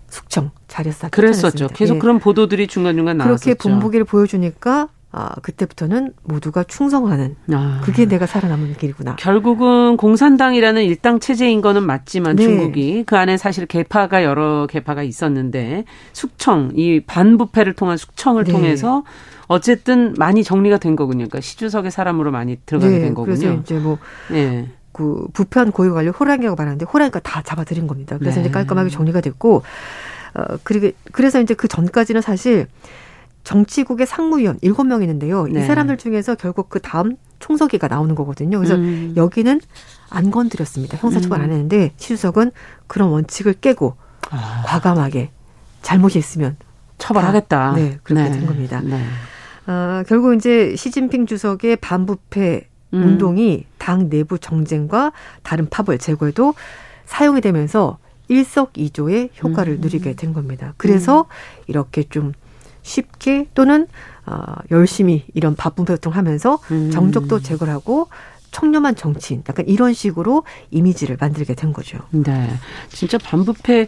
[0.10, 1.68] 숙청 자리에서 그랬었죠.
[1.70, 2.00] 계속 예.
[2.00, 3.44] 그런 보도들이 중간중간 나왔었죠.
[3.44, 4.88] 그렇게 본보기를 보여주니까
[5.18, 7.80] 아, 그때부터는 모두가 충성하는 아.
[7.86, 9.16] 그게 내가 살아남는 길이구나.
[9.16, 12.44] 결국은 공산당이라는 일당 체제인 거는 맞지만 네.
[12.44, 18.52] 중국이 그 안에 사실 개파가 여러 개파가 있었는데 숙청 이 반부패를 통한 숙청을 네.
[18.52, 19.06] 통해서
[19.48, 21.20] 어쨌든 많이 정리가 된 거군요.
[21.20, 23.00] 그러니까 시주석의 사람으로 많이 들어가게 네.
[23.00, 23.38] 된 거군요.
[23.38, 23.98] 그래서 이제 뭐
[24.30, 24.68] 네.
[24.92, 28.18] 그 부패한 고위 관료 호랑이라고 말하는데 호랑이가 다 잡아들인 겁니다.
[28.18, 28.48] 그래서 네.
[28.48, 29.64] 이제 깔끔하게 정리가 됐고
[30.34, 32.68] 어 그리고 그래서 이제 그 전까지는 사실
[33.46, 35.48] 정치국의 상무위원 일곱 명 있는데요.
[35.48, 35.62] 네.
[35.62, 38.58] 이 사람들 중에서 결국 그 다음 총서기가 나오는 거거든요.
[38.58, 39.14] 그래서 음.
[39.16, 39.62] 여기는
[40.10, 40.98] 안 건드렸습니다.
[40.98, 41.44] 형사처벌 음.
[41.44, 42.52] 안 했는데 시주석은
[42.88, 43.96] 그런 원칙을 깨고
[44.32, 44.64] 아.
[44.66, 45.30] 과감하게
[45.84, 46.58] 잘못이 있으면
[46.98, 47.74] 처벌하겠다.
[47.74, 48.32] 네, 그렇게 네.
[48.32, 48.82] 된 겁니다.
[48.84, 49.00] 네.
[49.68, 53.04] 어, 결국 이제 시진핑 주석의 반부패 음.
[53.04, 55.12] 운동이 당 내부 정쟁과
[55.44, 56.56] 다른 파벌 제거에도
[57.06, 59.82] 사용이 되면서 일석이조의 효과를 음.
[59.82, 60.74] 누리게 된 겁니다.
[60.78, 61.26] 그래서 음.
[61.68, 62.34] 이렇게 좀
[62.86, 63.88] 쉽게 또는
[64.28, 66.92] 어, 열심히 이런 바쁜 활동을 하면서 음.
[66.92, 68.08] 정적도 제거를 하고
[68.52, 71.98] 청렴한 정치인 약간 이런 식으로 이미지를 만들게 된 거죠.
[72.12, 72.48] 네.
[72.90, 73.88] 진짜 반부패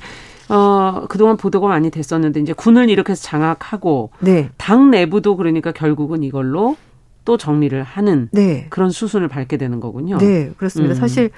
[0.49, 4.49] 어, 그동안 보도가 많이 됐었는데 이제 군을 이렇게 해서 장악하고 네.
[4.57, 6.75] 당 내부도 그러니까 결국은 이걸로
[7.23, 8.65] 또 정리를 하는 네.
[8.69, 10.17] 그런 수순을 밟게 되는 거군요.
[10.17, 10.95] 네, 그렇습니다.
[10.95, 10.99] 음.
[10.99, 11.29] 사실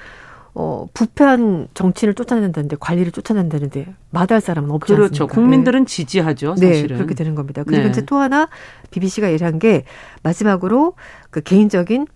[0.54, 5.26] 어, 부패한 정치인을 쫓아낸다는데 관리를 쫓아낸다는데 마다할 사람은 없지 그렇죠.
[5.26, 5.34] 않습니까?
[5.36, 5.86] 국민들은 네.
[5.86, 6.56] 지지하죠.
[6.56, 6.88] 사실은.
[6.88, 7.64] 네, 그렇게 되는 겁니다.
[7.64, 7.90] 그리고 네.
[7.90, 8.50] 이제 또 하나
[8.92, 9.84] BBC가 얘기한 게
[10.24, 10.94] 마지막으로
[11.30, 12.08] 그 개인적인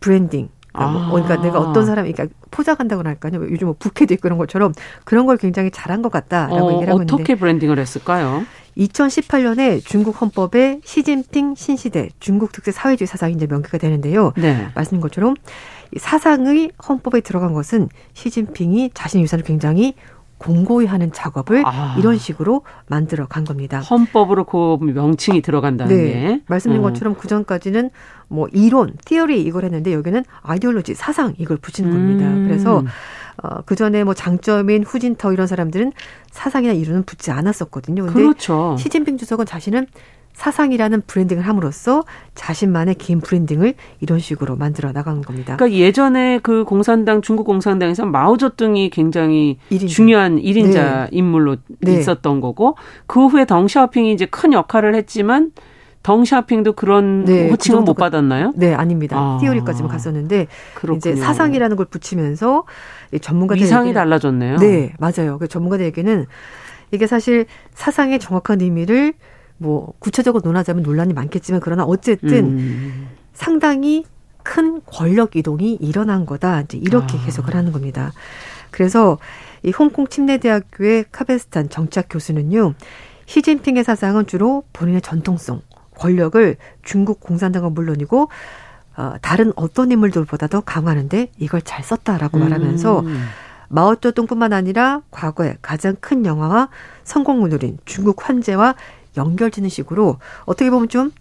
[0.00, 1.10] 브랜딩 뭐, 아.
[1.10, 3.32] 그러니까 내가 어떤 사람이 그러니까 포장한다고나 할까요?
[3.50, 4.72] 요즘 뭐 부캐도 있고 그런 것처럼
[5.04, 8.44] 그런 걸 굉장히 잘한 것 같다라고 어, 얘기를 하고 있는데 어떻게 브랜딩을 했을까요?
[8.76, 14.32] 2018년에 중국 헌법에 시진핑 신시대 중국 특색 사회주의 사상이 이제 명기가 되는데요.
[14.36, 14.68] 네.
[14.74, 15.34] 말씀인 것처럼
[15.98, 19.94] 사상의 헌법에 들어간 것은 시진핑이 자신의 유산을 굉장히
[20.38, 21.96] 공고히 하는 작업을 아.
[21.98, 23.80] 이런 식으로 만들어 간 겁니다.
[23.80, 26.04] 헌법으로 그 명칭이 들어간다는 네.
[26.04, 26.42] 게.
[26.46, 26.90] 말씀드린 음.
[26.90, 27.90] 것처럼 그 전까지는
[28.28, 32.26] 뭐 이론, 티어리 이걸 했는데 여기는 아이디올로지, 사상 이걸 붙이는 겁니다.
[32.26, 32.46] 음.
[32.46, 32.84] 그래서
[33.42, 35.92] 어, 그 전에 뭐 장점인 후진터 이런 사람들은
[36.30, 38.04] 사상이나 이론은 붙지 않았었거든요.
[38.04, 38.76] 근데 그렇죠.
[38.78, 39.86] 시진핑 주석은 자신은
[40.36, 45.56] 사상이라는 브랜딩을 함으로써 자신만의 개인 브랜딩을 이런 식으로 만들어 나가는 겁니다.
[45.56, 49.88] 그러니까 예전에 그 공산당 중국 공산당에서 마오쩌둥이 굉장히 1인자.
[49.88, 51.08] 중요한 1인자 네.
[51.12, 51.94] 인물로 네.
[51.94, 52.76] 있었던 거고
[53.06, 55.52] 그 후에 덩샤오핑이 이제 큰 역할을 했지만
[56.02, 58.52] 덩샤핑도 그런 네, 호칭은 그 못 받았나요?
[58.56, 59.16] 네, 아닙니다.
[59.18, 59.38] 아.
[59.40, 60.98] 티오리까지만 갔었는데 그렇군요.
[60.98, 62.64] 이제 사상이라는 걸 붙이면서
[63.22, 64.58] 전문가들 위상이 달라졌네요.
[64.58, 65.38] 네, 맞아요.
[65.38, 66.26] 그 전문가들에게는
[66.92, 69.14] 이게 사실 사상의 정확한 의미를
[69.58, 73.08] 뭐 구체적으로 논하자면 논란이 많겠지만 그러나 어쨌든 음.
[73.32, 74.04] 상당히
[74.42, 76.62] 큰 권력 이동이 일어난 거다.
[76.62, 77.20] 이제 이렇게 아.
[77.20, 78.12] 해석을 하는 겁니다.
[78.70, 79.18] 그래서
[79.62, 82.74] 이 홍콩 침례대학교의 카베스탄 정치학 교수는요.
[83.26, 85.62] 시진핑의 사상은 주로 본인의 전통성,
[85.96, 88.28] 권력을 중국 공산당은 물론이고
[88.96, 92.42] 어, 다른 어떤 인물들보다도 강화하는데 이걸 잘 썼다라고 음.
[92.44, 93.04] 말하면서
[93.68, 96.68] 마오쩌둥뿐만 아니라 과거에 가장 큰 영화와
[97.06, 98.74] 성공을 누린 중국 환제와
[99.16, 101.12] 연결되는 식으로 어떻게 보면 좀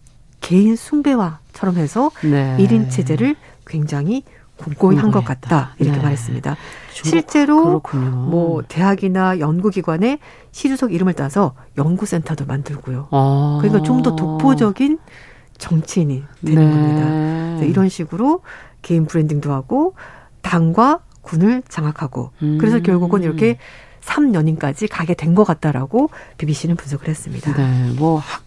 [0.42, 2.58] 개인 숭배화처럼 해서 네.
[2.60, 4.24] 1인 체제를 굉장히
[4.58, 6.04] 공고히 한것 같다 이렇게 네.
[6.04, 6.56] 말했습니다.
[6.92, 8.10] 실제로 그렇군요.
[8.10, 10.20] 뭐 대학이나 연구기관에
[10.52, 13.08] 시주석 이름을 따서 연구센터도 만들고요.
[13.12, 13.58] 아.
[13.62, 15.00] 그러니까 좀 더 독보적인
[15.58, 16.72] 정치인이 되는 네.
[16.72, 17.66] 겁니다.
[17.66, 18.42] 이런 식으로
[18.82, 19.96] 개인 브랜딩도 하고
[20.42, 22.58] 당과 군을 장악하고 음.
[22.60, 23.58] 그래서 결국은 이렇게
[24.06, 27.54] 3년인까지 가게 된 것 같다라고 BBC는 분석을 했습니다.
[27.58, 28.44] 네, 뭐 학,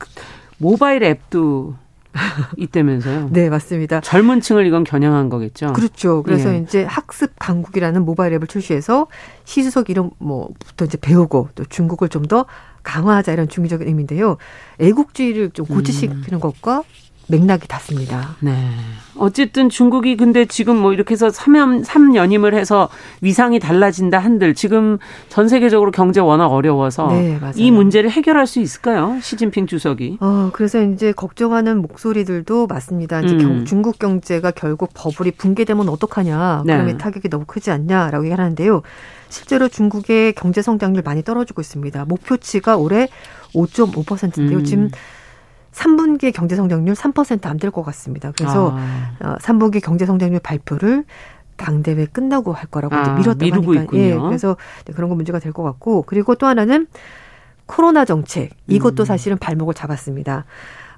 [0.57, 1.75] 모바일 앱도
[2.57, 3.29] 있다면서요?
[3.31, 4.01] 네, 맞습니다.
[4.01, 5.73] 젊은 층을 이건 겨냥한 거겠죠?
[5.75, 6.23] 그렇죠.
[6.23, 6.59] 그래서 예.
[6.59, 9.07] 이제 학습 강국이라는 모바일 앱을 출시해서
[9.45, 12.47] 시수석 이름 뭐부터 이제 배우고 또 중국을 좀 더
[12.83, 14.39] 강화하자 이런 중의적인 의미인데요.
[14.79, 16.41] 애국주의를 좀 고치시키는 음.
[16.41, 16.83] 것과
[17.29, 18.37] 맥락이 닿습니다.
[18.41, 18.53] 네.
[19.17, 22.89] 어쨌든 중국이 근데 지금 뭐 이렇게 해서 3연, 3연임을 해서
[23.21, 24.99] 위상이 달라진다 한들 지금
[25.29, 29.19] 전 세계적으로 경제 워낙 어려워서 네, 이 문제를 해결할 수 있을까요?
[29.21, 30.19] 시진핑 주석이.
[30.21, 33.21] 어, 그래서 이제 걱정하는 목소리들도 많습니다.
[33.21, 33.65] 이제 음.
[33.65, 36.63] 중국 경제가 결국 버블이 붕괴되면 어떡하냐.
[36.65, 36.75] 네.
[36.75, 38.83] 그러면 타격이 너무 크지 않냐라고 얘기하는데요.
[39.29, 42.07] 실제로 중국의 경제 성장률 많이 떨어지고 있습니다.
[42.07, 43.09] 목표치가 올해
[43.55, 44.59] 5.5%인데요.
[44.59, 44.65] 음.
[44.65, 44.91] 지금
[45.73, 48.33] 3분기 경제 성장률 3%안 될 것 같습니다.
[48.37, 49.15] 그래서 아.
[49.21, 51.05] 어, 3분기 경제 성장률 발표를
[51.57, 54.03] 당대회 끝나고 할 거라고 아, 이제 미뤘다고 하니까 있군요.
[54.03, 54.57] 예, 그래서
[54.95, 56.87] 그런 거 문제가 될 것 같고 그리고 또 하나는
[57.67, 59.05] 코로나 정책 이것도 음.
[59.05, 60.45] 사실은 발목을 잡았습니다.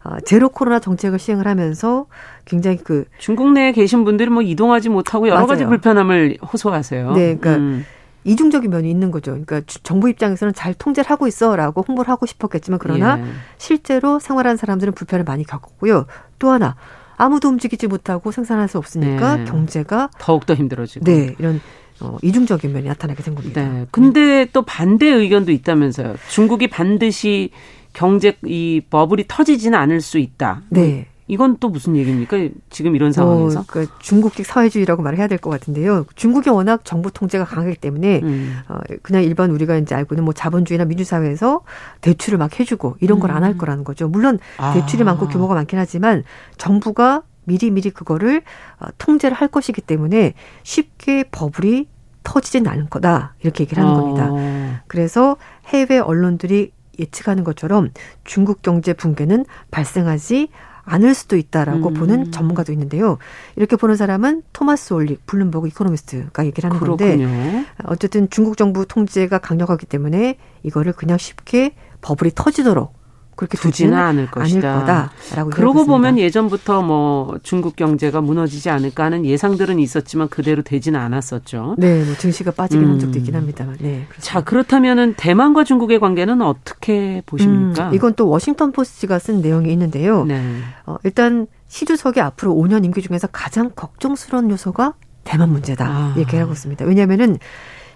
[0.05, 2.07] 어, 제로 코로나 정책을 시행을 하면서
[2.45, 5.47] 굉장히 그 중국 내에 계신 분들이 뭐 이동하지 못하고 여러 맞아요.
[5.49, 7.13] 가지 불편함을 호소하세요.
[7.13, 7.85] 네, 그러니까 음.
[8.25, 9.33] 이중적인 면이 있는 거죠.
[9.33, 13.25] 그러니까 정부 입장에서는 잘 통제를 하고 있어라고 홍보를 하고 싶었겠지만 그러나 예.
[13.59, 16.07] 실제로 생활하는 사람들은 불편을 많이 겪었고요.
[16.39, 16.77] 또 하나
[17.17, 19.45] 아무도 움직이지 못하고 생산할 수 없으니까 예.
[19.45, 21.61] 경제가 더욱 더 힘들어지고 네 이런
[22.01, 23.63] 어, 이중적인 면이 나타나게 된 겁니다.
[23.63, 23.87] 네.
[23.91, 26.17] 근데 또 반대 의견도 있다면서요.
[26.31, 27.51] 중국이 반드시
[27.93, 30.63] 경제 이 버블이 터지지는 않을 수 있다.
[30.71, 31.07] 네.
[31.31, 32.49] 이건 또 무슨 얘기입니까?
[32.71, 33.61] 지금 이런 상황에서?
[33.61, 36.05] 어, 그러니까 중국식 사회주의라고 말을 해야 될 것 같은데요.
[36.17, 38.59] 중국이 워낙 정부 통제가 강하기 때문에 음.
[38.69, 41.61] 어, 그냥 일반 우리가 이제 알고 있는 뭐 자본주의나 민주사회에서
[42.01, 43.59] 대출을 막 해주고 이런 걸 안할 음.
[43.59, 44.09] 거라는 거죠.
[44.09, 44.73] 물론 아.
[44.75, 46.25] 대출이 많고 규모가 많긴 하지만
[46.59, 48.43] 정부가 미리 미리 그거를
[48.81, 51.89] 어, 통제를 할 것이기 때문에 쉽게 버블이
[52.23, 54.01] 터지진 않을 거다 이렇게 얘기를 하는 어.
[54.03, 54.83] 겁니다.
[54.89, 57.91] 그래서 해외 언론들이 예측하는 것처럼
[58.25, 60.49] 중국 경제 붕괴는 발생하지
[60.85, 61.95] 않을 수도 있다라고 음.
[61.95, 63.19] 보는 전문가도 있는데요.
[63.57, 67.27] 이렇게 보는 사람은 토마스 올릭 블룸버그 이코노미스트가 얘기를 하는 그렇군요.
[67.27, 73.00] 건데 어쨌든 중국 정부 통제가 강력하기 때문에 이거를 그냥 쉽게 버블이 터지도록
[73.37, 74.81] 그렇게 두지는 않을 것이다.
[74.81, 81.77] 거다라고 그러고 보면 예전부터 뭐 중국 경제가 무너지지 않을까 하는 예상들은 있었지만 그대로 되지는 않았었죠.
[81.79, 82.91] 네, 뭐 증시가 빠지긴 음.
[82.93, 83.77] 한 적도 있긴 합니다만.
[83.79, 84.05] 네.
[84.09, 84.21] 그렇습니다.
[84.21, 87.89] 자, 그렇다면은 대만과 중국의 관계는 어떻게 보십니까?
[87.89, 90.25] 음, 이건 또 워싱턴 포스트가 쓴 내용이 있는데요.
[90.25, 90.43] 네.
[90.85, 95.87] 어, 일단 시 주석이 앞으로 5년 임기 중에서 가장 걱정스러운 요소가 대만 문제다.
[95.87, 96.15] 아.
[96.19, 96.85] 얘기하고 있습니다.
[96.85, 97.39] 왜냐하면은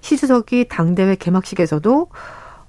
[0.01, 2.09] 시 주석이 당대회 개막식에서도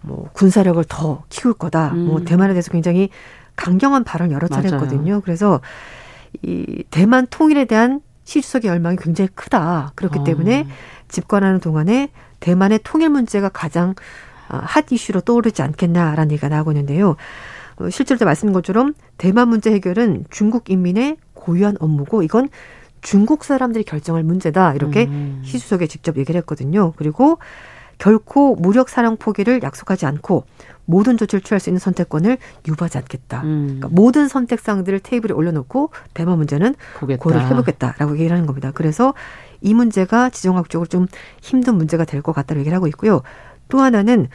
[0.06, 1.90] 뭐 군사력을 더 키울 거다.
[1.90, 2.08] 뭐 음.
[2.08, 3.10] 뭐 대만에 대해서 굉장히
[3.56, 4.82] 강경한 발언 여러 차례 맞아요.
[4.82, 5.22] 했거든요.
[5.22, 5.62] 그래서
[6.42, 9.92] 이 대만 통일에 대한 시 주석의 열망이 굉장히 크다.
[9.96, 10.24] 그렇기 어.
[10.24, 10.68] 때문에
[11.08, 13.96] 집권하는 동안에 대만의 통일 문제가 가장
[14.50, 17.16] 어, 핫 이슈로 떠오르지 않겠나라는 얘기가 나오고 있는데요.
[17.78, 22.50] 어, 실제로 말씀인 것처럼 대만 문제 해결은 중국 인민의 고유한 업무고 이건
[23.02, 25.42] 중국 사람들이 결정할 문제다 이렇게 음.
[25.46, 26.94] 시수석에 직접 얘기를 했거든요.
[26.96, 27.38] 그리고
[27.98, 30.46] 결코 무력 사령 포기를 약속하지 않고
[30.86, 32.38] 모든 조치를 취할 수 있는 선택권을
[32.68, 33.42] 유보하지 않겠다.
[33.44, 33.66] 음.
[33.80, 37.24] 그러니까 모든 선택상들을 테이블에 올려놓고 대만 문제는 보겠다.
[37.24, 38.72] 고를 해보겠다라고 얘기를 하는 겁니다.
[38.74, 39.14] 그래서
[39.62, 41.08] 이 문제가 지정학적으로 좀
[41.42, 43.22] 힘든 문제가 될 것 같다고 얘기를 하고 있고요.
[43.70, 44.28] 또 하나는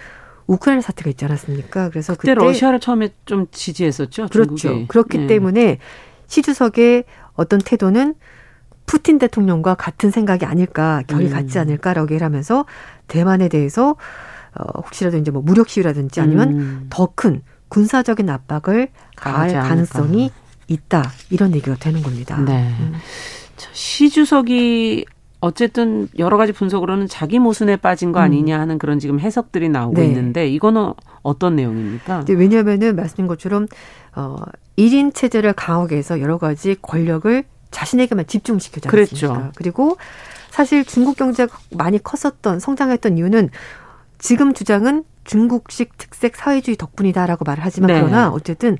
[0.48, 1.90] 우크라이나 사태가 있지 않았습니까?
[1.90, 4.26] 그래서 그때, 그때 러시아를 처음에 좀 지지했었죠.
[4.28, 4.56] 그렇죠.
[4.56, 4.88] 중국이.
[4.88, 5.26] 그렇기 네.
[5.28, 5.78] 때문에
[6.26, 7.04] 시 주석의
[7.34, 8.14] 어떤 태도는
[8.90, 11.30] 푸틴 대통령과 같은 생각이 아닐까, 결이 음.
[11.30, 12.66] 같지 않을까라고 얘기를 하면서
[13.06, 13.90] 대만에 대해서
[14.52, 16.86] 어, 혹시라도 이제 뭐 무력 시위라든지 아니면 음.
[16.90, 20.32] 더큰 군사적인 압박을 가할 가능성이
[20.66, 22.40] 있다 이런 얘기가 되는 겁니다.
[22.40, 22.68] 네.
[22.80, 22.94] 음.
[23.70, 25.04] 시 주석이
[25.38, 28.24] 어쨌든 여러 가지 분석으로는 자기 모순에 빠진 거 음.
[28.24, 30.06] 아니냐 하는 그런 지금 해석들이 나오고 네.
[30.08, 32.24] 있는데 이거는 어떤 내용입니까?
[32.28, 33.68] 왜냐하면은 말씀인 것처럼
[34.16, 34.34] 어
[34.76, 38.90] 1인 체제를 강하게 해서 여러 가지 권력을 자신에게만 집중시켜지 않습니까?
[38.90, 39.52] 그랬죠.
[39.54, 39.96] 그리고
[40.50, 43.50] 사실 중국 경제가 많이 컸었던 성장했던 이유는
[44.18, 48.00] 지금 주장은 중국식 특색 사회주의 덕분이다라고 말을 하지만 네.
[48.00, 48.76] 그러나 어쨌든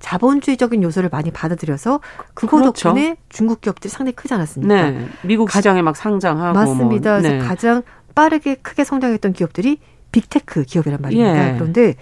[0.00, 2.00] 자본주의적인 요소를 많이 받아들여서
[2.34, 2.88] 그거 그렇죠.
[2.88, 4.90] 덕분에 중국 기업들이 상당히 크지 않았습니까?
[4.90, 5.08] 네.
[5.22, 7.12] 미국 시장에 막 상장하고 맞습니다.
[7.12, 7.20] 뭐.
[7.20, 7.28] 네.
[7.30, 7.82] 그래서 가장
[8.14, 9.78] 빠르게 크게 성장했던 기업들이
[10.10, 11.50] 빅테크 기업이란 말입니다.
[11.50, 11.54] 예.
[11.54, 11.94] 그런데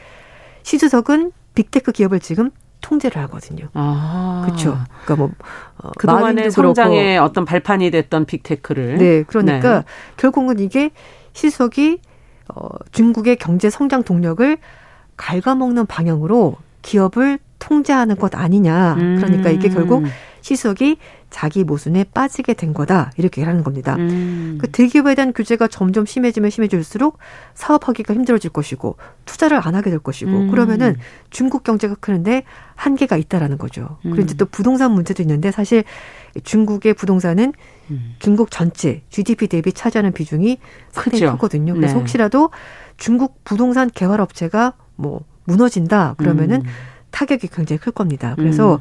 [0.63, 2.51] 시 주석은 빅테크 기업을 지금
[2.81, 3.69] 통제를 하거든요.
[3.75, 4.43] 아.
[4.45, 4.79] 그렇죠.
[5.05, 5.31] 그러니까 뭐
[5.79, 7.25] 어, 그동안의 성장의 그렇고.
[7.25, 9.85] 어떤 발판이 됐던 빅테크를 네, 그러니까 네.
[10.17, 10.91] 결국은 이게
[11.33, 12.01] 시 주석이
[12.55, 14.59] 어, 중국의 경제 성장 동력을
[15.17, 18.95] 갉아먹는 방향으로 기업을 통제하는 것 아니냐.
[18.95, 20.11] 그러니까 이게 결국 음.
[20.41, 20.99] 시 주석이
[21.31, 23.13] 자기 모순에 빠지게 된 거다.
[23.17, 23.97] 이렇게 하는 겁니다.
[23.97, 24.59] 음.
[24.61, 27.19] 그 대기업에 대한 규제가 점점 심해지면 심해질수록
[27.55, 30.51] 사업하기가 힘들어질 것이고 투자를 안 하게 될 것이고 음.
[30.51, 30.97] 그러면은
[31.31, 32.43] 중국 경제가 크는데
[32.75, 33.99] 한계가 있다라는 거죠.
[34.05, 34.11] 음.
[34.11, 35.85] 그리고 이제 또 부동산 문제도 있는데 사실
[36.43, 37.53] 중국의 부동산은
[37.91, 38.15] 음.
[38.19, 40.59] 중국 전체 GDP 대비 차지하는 비중이
[40.91, 41.37] 상당히 그렇죠.
[41.37, 41.75] 크거든요.
[41.75, 42.01] 그래서 네.
[42.01, 42.51] 혹시라도
[42.97, 46.71] 중국 부동산 개발 업체가 뭐 무너진다 그러면은 음.
[47.11, 48.35] 타격이 굉장히 클 겁니다.
[48.37, 48.79] 그래서 음.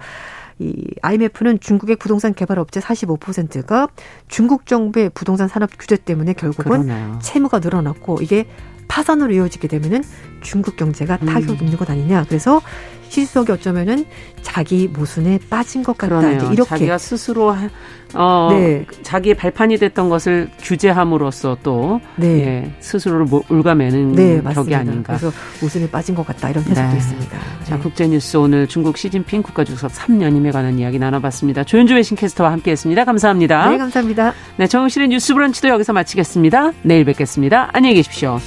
[0.59, 3.87] 이 IMF는 중국의 부동산 개발 업체 45%가
[4.27, 7.19] 중국 정부의 부동산 산업 규제 때문에 결국은 그러네요.
[7.21, 8.45] 채무가 늘어났고 이게
[8.89, 10.03] 파산으로 이어지게 되면은
[10.41, 11.39] 중국 경제가 음.
[11.61, 12.25] 있는 것 아니냐.
[12.27, 12.61] 그래서
[13.09, 14.05] 시수석이 어쩌면은
[14.41, 16.19] 자기 모순에 빠진 것 같다.
[16.19, 16.51] 그러네요.
[16.51, 17.55] 이렇게 자기가 스스로
[18.13, 18.85] 어, 네.
[19.03, 22.27] 자기의 발판이 됐던 것을 규제함으로써 또 네.
[22.27, 25.17] 예, 스스로를 울가매는 네, 격이 아닌가.
[25.17, 26.97] 그래서 모순에 빠진 것 같다 이런 해석도 네.
[26.97, 27.37] 있습니다.
[27.65, 27.81] 자, 네.
[27.81, 31.63] 국제뉴스 오늘 중국 시진핑 국가주석 3년임에 관한 이야기 나눠봤습니다.
[31.63, 33.05] 조윤주 외신캐스터와 함께했습니다.
[33.05, 33.69] 감사합니다.
[33.69, 34.33] 네, 감사합니다.
[34.57, 36.71] 네, 정영실의 뉴스브런치도 여기서 마치겠습니다.
[36.83, 37.69] 내일 뵙겠습니다.
[37.73, 38.39] 안녕히 계십시오.